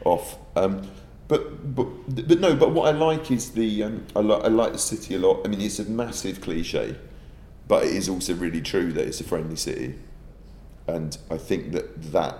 off. 0.04 0.38
Um, 0.56 0.88
but, 1.28 1.74
but 1.74 1.84
but 2.28 2.40
no. 2.40 2.54
But 2.54 2.72
what 2.72 2.94
I 2.94 2.96
like 2.96 3.30
is 3.30 3.52
the 3.52 3.82
um, 3.84 4.06
I, 4.14 4.20
li- 4.20 4.40
I 4.42 4.48
like 4.48 4.72
the 4.72 4.78
city 4.78 5.14
a 5.14 5.18
lot. 5.18 5.42
I 5.44 5.48
mean, 5.48 5.60
it's 5.60 5.78
a 5.78 5.84
massive 5.84 6.40
cliche, 6.40 6.96
but 7.68 7.84
it 7.84 7.92
is 7.92 8.08
also 8.08 8.34
really 8.34 8.60
true 8.60 8.92
that 8.92 9.06
it's 9.06 9.20
a 9.20 9.24
friendly 9.24 9.56
city, 9.56 9.94
and 10.86 11.16
I 11.30 11.36
think 11.38 11.72
that 11.72 12.12
that 12.12 12.38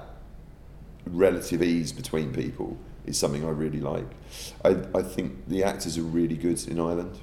relative 1.07 1.63
ease 1.63 1.93
between 1.93 2.33
people 2.33 2.77
is 3.07 3.19
something 3.19 3.45
I 3.45 3.51
really 3.51 3.81
like. 3.81 4.07
I, 4.65 4.77
I 4.95 5.03
think 5.03 5.47
the 5.49 5.65
actors 5.65 5.99
are 5.99 6.03
really 6.03 6.37
good 6.37 6.67
in 6.69 6.81
Ireland. 6.81 7.19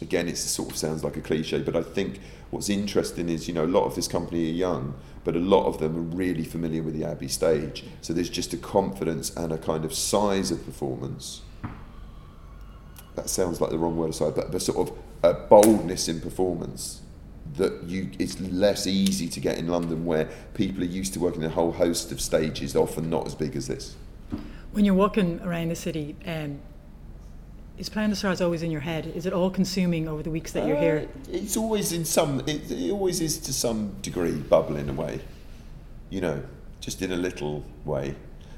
Again, 0.00 0.28
it 0.28 0.36
sort 0.36 0.70
of 0.70 0.76
sounds 0.76 1.02
like 1.02 1.16
a 1.16 1.20
cliche, 1.20 1.60
but 1.60 1.74
I 1.74 1.82
think 1.82 2.20
what's 2.50 2.68
interesting 2.68 3.28
is 3.28 3.48
you 3.48 3.54
know 3.54 3.64
a 3.64 3.66
lot 3.66 3.84
of 3.84 3.94
this 3.94 4.08
company 4.08 4.48
are 4.48 4.54
young, 4.54 4.94
but 5.24 5.34
a 5.34 5.40
lot 5.40 5.66
of 5.66 5.78
them 5.78 5.96
are 5.96 6.16
really 6.16 6.44
familiar 6.44 6.82
with 6.82 6.94
the 6.94 7.04
Abbey 7.04 7.28
stage. 7.28 7.84
So 8.00 8.12
there's 8.12 8.30
just 8.30 8.52
a 8.54 8.56
confidence 8.56 9.34
and 9.36 9.52
a 9.52 9.58
kind 9.58 9.84
of 9.84 9.92
size 9.92 10.50
of 10.50 10.64
performance. 10.64 11.42
That 13.16 13.28
sounds 13.28 13.60
like 13.60 13.70
the 13.70 13.78
wrong 13.78 13.96
word 13.96 14.10
aside, 14.10 14.36
but, 14.36 14.52
but 14.52 14.62
sort 14.62 14.88
of 14.88 14.96
a 15.22 15.34
boldness 15.34 16.08
in 16.08 16.20
performance 16.20 17.02
that 17.56 17.82
you 17.84 18.10
it's 18.18 18.38
less 18.40 18.86
easy 18.86 19.28
to 19.28 19.40
get 19.40 19.58
in 19.58 19.68
London 19.68 20.04
where 20.04 20.28
people 20.54 20.82
are 20.82 20.86
used 20.86 21.12
to 21.14 21.20
working 21.20 21.42
a 21.44 21.48
whole 21.48 21.72
host 21.72 22.12
of 22.12 22.20
stages, 22.20 22.76
often 22.76 23.10
not 23.10 23.26
as 23.26 23.34
big 23.34 23.56
as 23.56 23.66
this. 23.66 23.96
when 24.72 24.84
you're 24.84 24.94
walking 24.94 25.40
around 25.42 25.70
the 25.70 25.76
city. 25.76 26.14
Um, 26.26 26.60
is 27.78 27.88
Playing 27.88 28.10
the 28.10 28.16
Stars 28.16 28.40
always 28.40 28.62
in 28.62 28.70
your 28.70 28.80
head? 28.80 29.06
Is 29.14 29.26
it 29.26 29.32
all 29.32 29.50
consuming 29.50 30.08
over 30.08 30.22
the 30.22 30.30
weeks 30.30 30.52
that 30.52 30.66
you're 30.66 30.76
here? 30.76 31.08
Uh, 31.28 31.30
It's 31.32 31.56
always 31.56 31.92
in 31.92 32.04
some. 32.04 32.40
It, 32.40 32.70
it 32.70 32.90
always 32.90 33.20
is 33.20 33.38
to 33.38 33.52
some 33.52 33.94
degree 34.02 34.32
bubbling 34.36 34.88
away. 34.88 35.20
You 36.10 36.20
know, 36.20 36.42
just 36.80 37.02
in 37.02 37.12
a 37.12 37.16
little 37.16 37.64
way. 37.84 38.14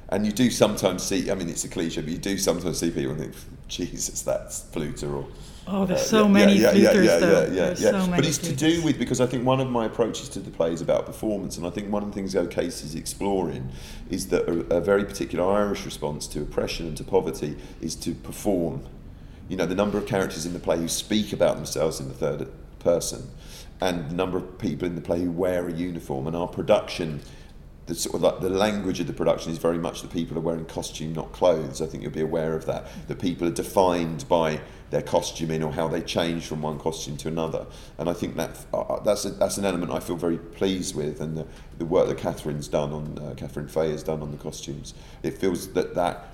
And 0.09 0.27
you 0.27 0.33
do 0.33 0.51
sometimes 0.51 1.03
see. 1.03 1.31
I 1.31 1.35
mean, 1.35 1.49
it's 1.49 1.65
a 1.65 1.69
cliche, 1.69 2.01
but 2.01 2.11
you 2.11 2.19
do 2.19 2.37
sometimes 2.39 2.79
see 2.79 2.91
people 2.91 3.13
and 3.13 3.21
think, 3.21 3.35
"Jesus, 3.69 4.23
that's 4.23 4.63
Fluther." 4.63 5.15
Or 5.15 5.27
Oh, 5.73 5.87
there's 5.87 6.01
uh, 6.01 6.05
so 6.05 6.23
yeah, 6.23 6.29
many 6.33 6.55
yeah, 6.55 6.73
yeah, 6.73 6.93
yeah, 6.93 7.19
though. 7.19 7.41
yeah, 7.43 7.47
yeah, 7.47 7.47
There's 7.67 7.83
yeah. 7.83 8.05
so 8.05 8.11
but 8.11 8.27
it's 8.27 8.39
to 8.39 8.53
do 8.57 8.83
with 8.83 8.99
because 8.99 9.21
I 9.21 9.27
think 9.27 9.45
one 9.47 9.61
of 9.61 9.69
my 9.71 9.85
approaches 9.85 10.29
to 10.31 10.41
the 10.41 10.51
play 10.51 10.73
is 10.73 10.81
about 10.81 11.07
performance, 11.07 11.59
and 11.59 11.67
I 11.67 11.71
think 11.71 11.93
one 11.93 12.03
of 12.03 12.09
the 12.09 12.15
things 12.15 12.35
O'Casey 12.35 12.87
is 12.87 12.95
exploring 12.97 13.71
is 14.11 14.29
that 14.29 14.49
a, 14.49 14.79
a 14.79 14.81
very 14.81 15.05
particular 15.05 15.45
Irish 15.53 15.85
response 15.85 16.27
to 16.29 16.41
oppression 16.43 16.89
and 16.89 16.97
to 16.97 17.05
poverty 17.05 17.57
is 17.81 17.95
to 17.97 18.15
perform. 18.15 18.83
You 19.51 19.57
know, 19.57 19.67
the 19.67 19.75
number 19.75 19.99
of 19.99 20.07
characters 20.07 20.47
in 20.47 20.53
the 20.53 20.61
play 20.61 20.79
who 20.79 20.87
speak 20.87 21.33
about 21.33 21.57
themselves 21.57 21.99
in 21.99 22.07
the 22.07 22.15
third 22.15 22.49
person, 22.79 23.29
and 23.81 24.09
the 24.09 24.15
number 24.15 24.39
of 24.39 24.59
people 24.59 24.87
in 24.87 24.95
the 24.95 25.01
play 25.01 25.21
who 25.21 25.31
wear 25.33 25.67
a 25.67 25.73
uniform, 25.73 26.29
and 26.29 26.37
our 26.37 26.47
production. 26.47 27.21
The 27.87 27.97
sort 27.97 28.15
of 28.15 28.23
like 28.23 28.41
the 28.41 28.51
language 28.51 29.01
of 29.01 29.09
the 29.09 29.13
production 29.13 29.51
is 29.51 29.59
very 29.59 29.79
much 29.79 30.03
that 30.03 30.13
people 30.13 30.39
are 30.39 30.41
wearing 30.41 30.67
costume, 30.67 31.13
not 31.13 31.33
clothes. 31.33 31.83
I 31.83 31.87
think 31.87 32.05
you'll 32.05 32.13
be 32.13 32.21
aware 32.21 32.55
of 32.55 32.67
that. 32.67 32.87
That 33.09 33.19
people 33.19 33.49
are 33.49 33.51
defined 33.51 34.29
by 34.29 34.61
their 34.91 35.03
costuming 35.03 35.65
or 35.65 35.73
how 35.73 35.89
they 35.89 36.01
change 36.01 36.47
from 36.47 36.63
one 36.63 36.79
costume 36.79 37.17
to 37.17 37.27
another. 37.29 37.67
And 37.99 38.09
I 38.09 38.13
think 38.13 38.37
that 38.37 38.65
uh, 38.73 39.01
that's 39.01 39.25
a, 39.25 39.31
that's 39.31 39.59
an 39.59 39.65
element 39.65 39.91
I 39.91 39.99
feel 39.99 40.15
very 40.15 40.39
pleased 40.39 40.95
with, 40.95 41.21
and 41.21 41.37
the, 41.37 41.45
the 41.79 41.85
work 41.85 42.07
that 42.07 42.19
Catherine's 42.19 42.69
done 42.69 42.93
on 42.93 43.19
uh, 43.19 43.35
Catherine 43.37 43.67
Fay 43.67 43.91
has 43.91 44.05
done 44.05 44.23
on 44.23 44.31
the 44.31 44.39
costumes. 44.39 44.95
It 45.25 45.39
feels 45.39 45.73
that 45.73 45.97
that 45.97 46.29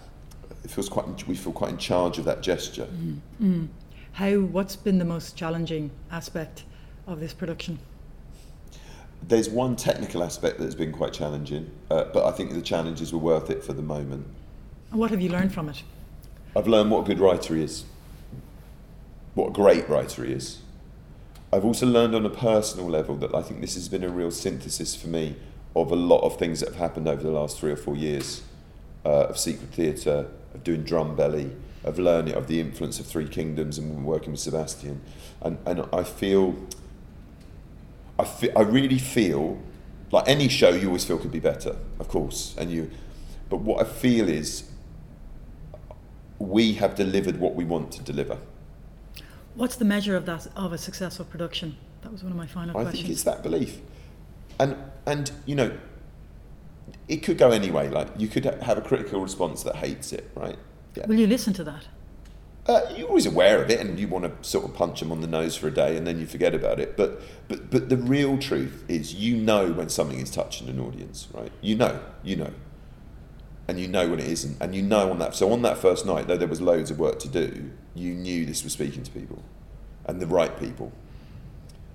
it 0.66 0.72
feels 0.72 0.88
quite 0.88 1.26
we 1.28 1.36
feel 1.36 1.52
quite 1.52 1.70
in 1.70 1.78
charge 1.78 2.18
of 2.18 2.24
that 2.24 2.42
gesture. 2.42 2.88
How? 4.12 4.40
What's 4.40 4.74
been 4.74 4.98
the 4.98 5.04
most 5.04 5.36
challenging 5.36 5.92
aspect 6.10 6.64
of 7.06 7.20
this 7.20 7.32
production? 7.32 7.78
There's 9.22 9.48
one 9.48 9.76
technical 9.76 10.24
aspect 10.24 10.58
that's 10.58 10.74
been 10.74 10.90
quite 10.90 11.12
challenging, 11.12 11.70
uh, 11.88 12.04
but 12.12 12.26
I 12.26 12.32
think 12.32 12.52
the 12.52 12.60
challenges 12.60 13.12
were 13.12 13.20
worth 13.20 13.48
it 13.48 13.62
for 13.62 13.74
the 13.74 13.82
moment. 13.82 14.26
And 14.90 14.98
what 14.98 15.12
have 15.12 15.20
you 15.20 15.28
learned 15.28 15.54
from 15.54 15.68
it? 15.68 15.84
I've 16.56 16.66
learned 16.66 16.90
what 16.90 17.02
a 17.02 17.04
good 17.04 17.20
writer 17.20 17.54
he 17.54 17.62
is, 17.62 17.84
what 19.34 19.50
a 19.50 19.52
great 19.52 19.88
writer 19.88 20.24
he 20.24 20.32
is. 20.32 20.58
I've 21.52 21.64
also 21.64 21.86
learned 21.86 22.16
on 22.16 22.26
a 22.26 22.30
personal 22.30 22.88
level 22.88 23.14
that 23.16 23.32
I 23.32 23.42
think 23.42 23.60
this 23.60 23.74
has 23.74 23.88
been 23.88 24.02
a 24.02 24.08
real 24.08 24.32
synthesis 24.32 24.96
for 24.96 25.06
me 25.06 25.36
of 25.76 25.92
a 25.92 25.96
lot 25.96 26.22
of 26.22 26.38
things 26.38 26.58
that 26.58 26.70
have 26.70 26.78
happened 26.78 27.06
over 27.06 27.22
the 27.22 27.30
last 27.30 27.56
three 27.56 27.70
or 27.70 27.76
four 27.76 27.94
years 27.94 28.42
uh, 29.06 29.28
of 29.28 29.38
secret 29.38 29.70
theatre, 29.70 30.26
of 30.52 30.64
doing 30.64 30.82
drum 30.82 31.14
belly, 31.14 31.52
of 31.84 31.98
learning 31.98 32.34
of 32.34 32.48
the 32.48 32.58
influence 32.58 32.98
of 32.98 33.06
Three 33.06 33.28
Kingdoms 33.28 33.78
and 33.78 34.04
working 34.04 34.32
with 34.32 34.40
Sebastian. 34.40 35.00
And, 35.40 35.58
and 35.64 35.86
I 35.92 36.02
feel, 36.02 36.56
I, 38.18 38.24
fe- 38.24 38.52
I 38.56 38.62
really 38.62 38.98
feel 38.98 39.60
like 40.10 40.28
any 40.28 40.48
show 40.48 40.70
you 40.70 40.88
always 40.88 41.04
feel 41.04 41.18
could 41.18 41.30
be 41.30 41.38
better, 41.38 41.76
of 42.00 42.08
course. 42.08 42.56
And 42.58 42.70
you, 42.70 42.90
but 43.48 43.58
what 43.58 43.80
I 43.80 43.88
feel 43.88 44.28
is 44.28 44.68
we 46.40 46.74
have 46.74 46.96
delivered 46.96 47.38
what 47.38 47.54
we 47.54 47.64
want 47.64 47.92
to 47.92 48.02
deliver. 48.02 48.38
What's 49.54 49.76
the 49.76 49.84
measure 49.84 50.16
of 50.16 50.26
that 50.26 50.48
of 50.56 50.72
a 50.72 50.78
successful 50.78 51.24
production? 51.24 51.76
That 52.02 52.12
was 52.12 52.22
one 52.24 52.32
of 52.32 52.38
my 52.38 52.46
final 52.46 52.76
I 52.76 52.82
questions. 52.82 52.94
I 52.94 53.02
think 53.02 53.12
it's 53.12 53.22
that 53.22 53.42
belief, 53.42 53.78
and 54.60 54.76
and 55.06 55.30
you 55.46 55.54
know, 55.54 55.78
it 57.08 57.18
could 57.18 57.38
go 57.38 57.50
anyway. 57.50 57.88
Like 57.88 58.08
you 58.16 58.28
could 58.28 58.44
have 58.44 58.78
a 58.78 58.82
critical 58.82 59.20
response 59.20 59.62
that 59.62 59.76
hates 59.76 60.12
it, 60.12 60.30
right? 60.34 60.58
Yeah. 60.94 61.06
Will 61.06 61.18
you 61.18 61.26
listen 61.26 61.52
to 61.54 61.64
that? 61.64 61.86
Uh, 62.66 62.80
you're 62.96 63.06
always 63.06 63.26
aware 63.26 63.62
of 63.62 63.70
it, 63.70 63.78
and 63.78 63.98
you 63.98 64.08
want 64.08 64.24
to 64.24 64.48
sort 64.48 64.64
of 64.64 64.74
punch 64.74 64.98
them 64.98 65.12
on 65.12 65.20
the 65.20 65.28
nose 65.28 65.54
for 65.54 65.68
a 65.68 65.70
day, 65.70 65.96
and 65.96 66.04
then 66.04 66.18
you 66.18 66.26
forget 66.26 66.52
about 66.52 66.80
it. 66.80 66.96
But 66.96 67.20
but 67.46 67.70
but 67.70 67.88
the 67.88 67.96
real 67.96 68.38
truth 68.38 68.84
is, 68.88 69.14
you 69.14 69.36
know 69.36 69.70
when 69.72 69.88
something 69.88 70.18
is 70.18 70.30
touching 70.30 70.68
an 70.68 70.80
audience, 70.80 71.28
right? 71.32 71.52
You 71.60 71.76
know, 71.76 72.00
you 72.24 72.34
know, 72.34 72.52
and 73.68 73.78
you 73.78 73.86
know 73.86 74.08
when 74.08 74.18
it 74.18 74.26
isn't, 74.26 74.60
and 74.60 74.74
you 74.74 74.82
know 74.82 75.10
on 75.10 75.20
that. 75.20 75.36
So 75.36 75.52
on 75.52 75.62
that 75.62 75.78
first 75.78 76.06
night, 76.06 76.26
though 76.26 76.36
there 76.36 76.48
was 76.48 76.60
loads 76.60 76.90
of 76.90 76.98
work 76.98 77.20
to 77.20 77.28
do, 77.28 77.70
you 77.94 78.14
knew 78.14 78.44
this 78.44 78.64
was 78.64 78.72
speaking 78.72 79.04
to 79.04 79.10
people, 79.12 79.44
and 80.04 80.20
the 80.20 80.26
right 80.26 80.58
people, 80.58 80.90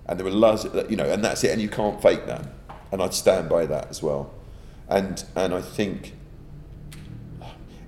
and 0.05 0.17
there 0.17 0.25
were 0.25 0.31
loads, 0.31 0.65
you 0.89 0.95
know, 0.95 1.05
and 1.05 1.21
that's 1.21 1.43
it, 1.43 1.51
and 1.51 1.61
you 1.61 1.67
can't 1.67 2.01
fake 2.01 2.27
that, 2.27 2.47
and 2.93 3.01
I'd 3.01 3.13
stand 3.13 3.49
by 3.49 3.65
that 3.65 3.89
as 3.89 4.01
well, 4.01 4.33
and 4.91 5.23
and 5.35 5.53
I 5.53 5.61
think 5.61 6.13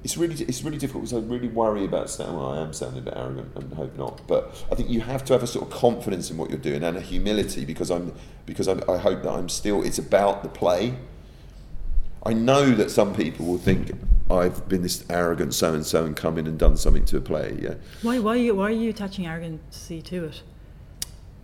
it's 0.04 0.18
really 0.18 0.36
it's 0.36 0.64
really 0.64 0.78
difficult 0.78 1.04
because 1.04 1.14
I 1.14 1.26
really 1.26 1.48
worry 1.48 1.86
about 1.86 2.10
sounding. 2.10 2.38
Well, 2.38 2.54
I 2.54 2.62
am 2.62 2.74
sounding 2.74 3.00
a 3.00 3.02
bit 3.04 3.14
arrogant, 3.16 3.56
and 3.56 3.74
hope 3.74 3.96
not. 3.98 4.28
But 4.28 4.66
I 4.72 4.76
think 4.76 4.90
you 4.90 5.02
have 5.02 5.24
to 5.26 5.34
have 5.34 5.44
a 5.44 5.48
sort 5.48 5.68
of 5.68 5.74
confidence 5.74 6.32
in 6.32 6.38
what 6.38 6.50
you're 6.50 6.60
doing 6.60 6.84
and 6.84 6.98
a 6.98 7.02
humility 7.02 7.66
because 7.66 7.92
I'm 7.92 8.14
because 8.46 8.68
I'm, 8.68 8.82
I 8.90 8.98
hope 8.98 9.24
that 9.24 9.32
I'm 9.32 9.50
still. 9.50 9.84
It's 9.84 10.00
about 10.00 10.44
the 10.44 10.50
play. 10.50 10.96
I 12.26 12.34
know 12.34 12.72
that 12.72 12.90
some 12.90 13.14
people 13.14 13.46
will 13.46 13.58
think 13.58 13.92
I've 14.32 14.68
been 14.70 14.82
this 14.82 15.04
arrogant 15.10 15.54
so 15.54 15.74
and 15.74 15.86
so 15.86 16.06
and 16.06 16.16
come 16.16 16.38
in 16.38 16.48
and 16.48 16.58
done 16.58 16.78
something 16.78 17.04
to 17.06 17.18
a 17.18 17.22
play. 17.22 17.58
Yeah, 17.62 17.76
Why? 18.02 18.20
Why? 18.20 18.34
Are 18.34 18.38
you, 18.38 18.56
why 18.56 18.66
are 18.68 18.72
you 18.72 18.90
attaching 18.90 19.26
arrogancy 19.26 20.02
to 20.04 20.26
it? 20.26 20.42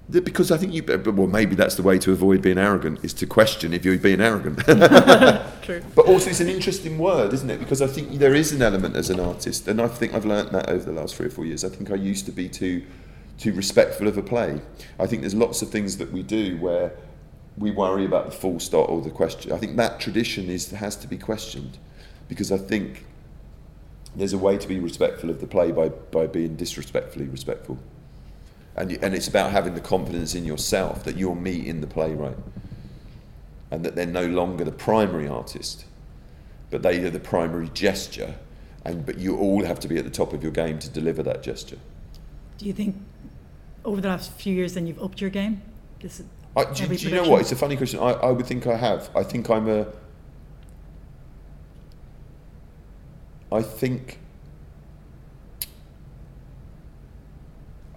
Because 0.09 0.51
I 0.51 0.57
think 0.57 0.73
you. 0.73 0.83
Well, 0.83 1.27
maybe 1.27 1.55
that's 1.55 1.75
the 1.75 1.83
way 1.83 1.99
to 1.99 2.11
avoid 2.11 2.41
being 2.41 2.57
arrogant 2.57 3.03
is 3.05 3.13
to 3.15 3.27
question 3.27 3.73
if 3.73 3.85
you're 3.85 3.97
being 3.97 4.21
arrogant. 4.21 4.57
True. 5.61 5.83
But 5.93 6.07
also, 6.07 6.31
it's 6.31 6.39
an 6.39 6.49
interesting 6.49 6.97
word, 6.97 7.31
isn't 7.31 7.49
it? 7.49 7.59
Because 7.59 7.79
I 7.79 7.87
think 7.87 8.13
there 8.17 8.33
is 8.33 8.51
an 8.51 8.63
element 8.63 8.95
as 8.95 9.11
an 9.11 9.19
artist, 9.19 9.67
and 9.67 9.79
I 9.79 9.87
think 9.87 10.15
I've 10.15 10.25
learnt 10.25 10.51
that 10.51 10.67
over 10.67 10.83
the 10.83 10.93
last 10.93 11.15
three 11.15 11.27
or 11.27 11.29
four 11.29 11.45
years. 11.45 11.63
I 11.63 11.69
think 11.69 11.91
I 11.91 11.95
used 11.95 12.25
to 12.25 12.31
be 12.31 12.49
too, 12.49 12.83
too 13.37 13.53
respectful 13.53 14.07
of 14.07 14.17
a 14.17 14.23
play. 14.23 14.61
I 14.97 15.05
think 15.05 15.21
there's 15.21 15.35
lots 15.35 15.61
of 15.61 15.69
things 15.69 15.97
that 15.97 16.11
we 16.11 16.23
do 16.23 16.57
where 16.57 16.93
we 17.55 17.69
worry 17.69 18.03
about 18.03 18.25
the 18.25 18.31
full 18.31 18.59
stop 18.59 18.89
or 18.89 19.01
the 19.01 19.11
question. 19.11 19.51
I 19.51 19.57
think 19.57 19.77
that 19.77 19.99
tradition 19.99 20.49
is 20.49 20.71
has 20.71 20.95
to 20.97 21.07
be 21.07 21.19
questioned, 21.19 21.77
because 22.27 22.51
I 22.51 22.57
think 22.57 23.05
there's 24.15 24.33
a 24.33 24.39
way 24.39 24.57
to 24.57 24.67
be 24.67 24.79
respectful 24.79 25.29
of 25.29 25.39
the 25.39 25.45
play 25.45 25.71
by 25.71 25.89
by 25.89 26.25
being 26.25 26.55
disrespectfully 26.55 27.27
respectful. 27.27 27.77
And, 28.79 28.91
you, 28.91 28.99
and 29.01 29.13
it's 29.13 29.27
about 29.27 29.51
having 29.51 29.75
the 29.75 29.81
confidence 29.81 30.33
in 30.33 30.45
yourself 30.45 31.03
that 31.03 31.17
you're 31.17 31.35
meeting 31.35 31.81
the 31.81 31.87
playwright. 31.87 32.37
and 33.71 33.83
that 33.85 33.95
they're 33.95 34.05
no 34.05 34.25
longer 34.25 34.63
the 34.63 34.71
primary 34.71 35.27
artist, 35.27 35.85
but 36.71 36.81
they 36.81 37.03
are 37.03 37.09
the 37.09 37.19
primary 37.19 37.69
gesture, 37.73 38.35
and 38.85 39.05
but 39.05 39.17
you 39.17 39.37
all 39.37 39.63
have 39.63 39.79
to 39.81 39.87
be 39.87 39.97
at 39.97 40.03
the 40.05 40.09
top 40.09 40.33
of 40.33 40.41
your 40.41 40.51
game 40.51 40.79
to 40.79 40.89
deliver 40.89 41.21
that 41.23 41.43
gesture. 41.43 41.77
Do 42.57 42.65
you 42.65 42.73
think 42.73 42.95
over 43.85 44.01
the 44.01 44.09
last 44.09 44.31
few 44.33 44.53
years 44.53 44.73
then 44.73 44.87
you've 44.87 45.01
upped 45.01 45.21
your 45.21 45.29
game? 45.29 45.61
This 45.99 46.21
I, 46.55 46.65
do, 46.65 46.87
do 46.87 46.95
you 46.95 47.15
know 47.15 47.29
what? 47.29 47.41
It's 47.41 47.51
a 47.51 47.55
funny 47.55 47.77
question. 47.77 47.99
I, 47.99 48.11
I 48.13 48.31
would 48.31 48.45
think 48.45 48.65
I 48.67 48.75
have. 48.75 49.09
I 49.15 49.23
think 49.23 49.49
I'm 49.49 49.69
a. 49.69 49.87
I 53.51 53.61
think. 53.61 54.19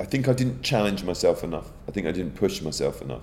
I 0.03 0.05
think 0.05 0.27
I 0.27 0.33
didn't 0.33 0.63
challenge 0.63 1.05
myself 1.05 1.45
enough. 1.45 1.71
I 1.87 1.93
think 1.93 2.09
I 2.09 2.11
didn't 2.11 2.35
push 2.35 2.61
myself 2.61 3.01
enough. 3.03 3.23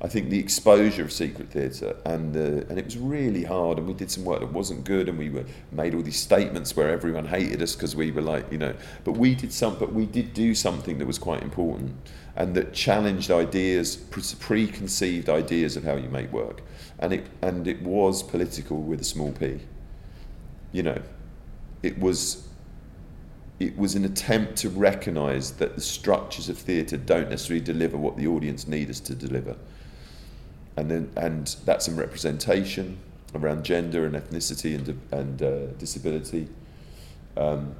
I 0.00 0.06
think 0.06 0.30
the 0.30 0.38
exposure 0.38 1.02
of 1.02 1.12
secret 1.12 1.50
theatre 1.50 1.96
and 2.04 2.32
the, 2.32 2.64
and 2.68 2.78
it 2.78 2.84
was 2.84 2.96
really 2.96 3.42
hard 3.42 3.78
and 3.78 3.88
we 3.88 3.94
did 3.94 4.12
some 4.12 4.24
work 4.24 4.38
that 4.38 4.52
wasn't 4.52 4.84
good 4.84 5.08
and 5.08 5.18
we 5.18 5.28
were 5.28 5.44
made 5.72 5.92
all 5.92 6.02
these 6.02 6.20
statements 6.20 6.76
where 6.76 6.88
everyone 6.88 7.26
hated 7.26 7.60
us 7.60 7.74
because 7.74 7.96
we 7.96 8.12
were 8.12 8.22
like 8.22 8.50
you 8.50 8.58
know 8.58 8.74
but 9.04 9.12
we 9.12 9.34
did 9.34 9.52
some 9.52 9.76
but 9.78 9.92
we 9.92 10.06
did 10.06 10.32
do 10.32 10.54
something 10.54 10.96
that 10.98 11.06
was 11.06 11.18
quite 11.18 11.42
important 11.42 11.94
and 12.36 12.54
that 12.54 12.72
challenged 12.72 13.30
ideas 13.30 13.96
preconceived 13.96 15.28
ideas 15.28 15.76
of 15.76 15.84
how 15.84 15.96
you 15.96 16.08
make 16.08 16.32
work 16.32 16.62
and 16.98 17.12
it 17.12 17.26
and 17.42 17.68
it 17.68 17.82
was 17.82 18.22
political 18.22 18.80
with 18.80 19.02
a 19.02 19.04
small 19.04 19.32
p 19.32 19.60
you 20.72 20.82
know 20.82 21.02
it 21.82 21.98
was 21.98 22.48
it 23.60 23.76
was 23.76 23.94
an 23.94 24.04
attempt 24.04 24.56
to 24.56 24.70
recognize 24.70 25.52
that 25.52 25.76
the 25.76 25.80
structures 25.80 26.48
of 26.48 26.58
theatre 26.58 26.96
don't 26.96 27.30
necessarily 27.30 27.64
deliver 27.64 27.96
what 27.96 28.16
the 28.16 28.26
audience 28.26 28.66
need 28.66 28.90
us 28.90 28.98
to 29.00 29.14
deliver 29.14 29.56
and 30.76 30.90
then 30.90 31.10
and 31.16 31.56
that's 31.64 31.88
in 31.88 31.96
representation 31.96 32.98
around 33.34 33.64
gender 33.64 34.06
and 34.06 34.14
ethnicity 34.14 34.74
and 34.74 35.00
and 35.12 35.42
uh, 35.42 35.66
disability. 35.78 36.48
Um, 37.36 37.74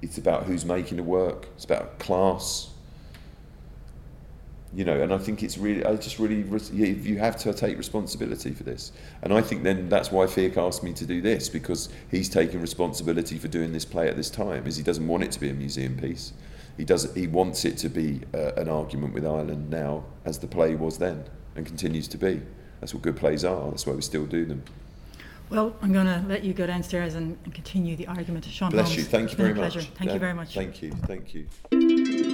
it's 0.00 0.18
about 0.18 0.44
who's 0.44 0.64
making 0.64 0.96
the 0.96 1.02
work. 1.02 1.48
It's 1.54 1.64
about 1.64 1.98
class. 1.98 2.70
You 4.74 4.84
know, 4.84 5.00
and 5.00 5.14
I 5.14 5.18
think 5.18 5.42
it's 5.42 5.56
really, 5.56 5.82
I 5.82 5.96
just 5.96 6.18
really, 6.18 6.44
you 6.72 7.18
have 7.18 7.38
to 7.38 7.54
take 7.54 7.78
responsibility 7.78 8.52
for 8.52 8.64
this. 8.64 8.92
And 9.22 9.32
I 9.32 9.40
think 9.40 9.62
then 9.62 9.88
that's 9.88 10.12
why 10.12 10.26
Fiach 10.26 10.58
asked 10.58 10.82
me 10.82 10.92
to 10.92 11.06
do 11.06 11.22
this 11.22 11.48
because 11.48 11.88
he's 12.10 12.28
taking 12.28 12.60
responsibility 12.60 13.38
for 13.38 13.48
doing 13.48 13.72
this 13.72 13.86
play 13.86 14.08
at 14.08 14.16
this 14.16 14.28
time. 14.28 14.66
Is 14.66 14.76
he 14.76 14.82
doesn't 14.82 15.08
want 15.08 15.24
it 15.24 15.32
to 15.32 15.40
be 15.40 15.48
a 15.48 15.54
museum 15.54 15.96
piece. 15.96 16.34
He 16.76 16.84
does. 16.84 17.12
He 17.14 17.26
wants 17.26 17.64
it 17.64 17.78
to 17.78 17.88
be 17.88 18.20
uh, 18.34 18.52
an 18.56 18.68
argument 18.68 19.14
with 19.14 19.26
Ireland 19.26 19.70
now, 19.70 20.04
as 20.24 20.38
the 20.38 20.46
play 20.46 20.74
was 20.74 20.98
then 20.98 21.24
and 21.56 21.66
continues 21.66 22.06
to 22.08 22.18
be. 22.18 22.40
That's 22.80 22.94
what 22.94 23.02
good 23.02 23.16
plays 23.16 23.44
are. 23.44 23.70
That's 23.70 23.86
why 23.86 23.94
we 23.94 24.02
still 24.02 24.26
do 24.26 24.44
them. 24.44 24.62
Well, 25.50 25.74
I'm 25.82 25.92
going 25.92 26.06
to 26.06 26.22
let 26.28 26.44
you 26.44 26.52
go 26.52 26.66
downstairs 26.66 27.14
and, 27.14 27.36
and 27.44 27.54
continue 27.54 27.96
the 27.96 28.06
argument. 28.06 28.44
Sean 28.44 28.70
Bless 28.70 28.88
Holmes. 28.88 28.98
you. 28.98 29.04
Thank 29.04 29.30
you 29.30 29.36
very 29.36 29.54
much. 29.54 29.72
Pleasure. 29.72 29.88
Thank 29.96 30.08
yeah. 30.08 30.14
you 30.14 30.20
very 30.20 30.34
much. 30.34 30.54
Thank 30.54 30.82
you. 30.82 30.92
Thank 30.92 31.34
you. 31.34 32.27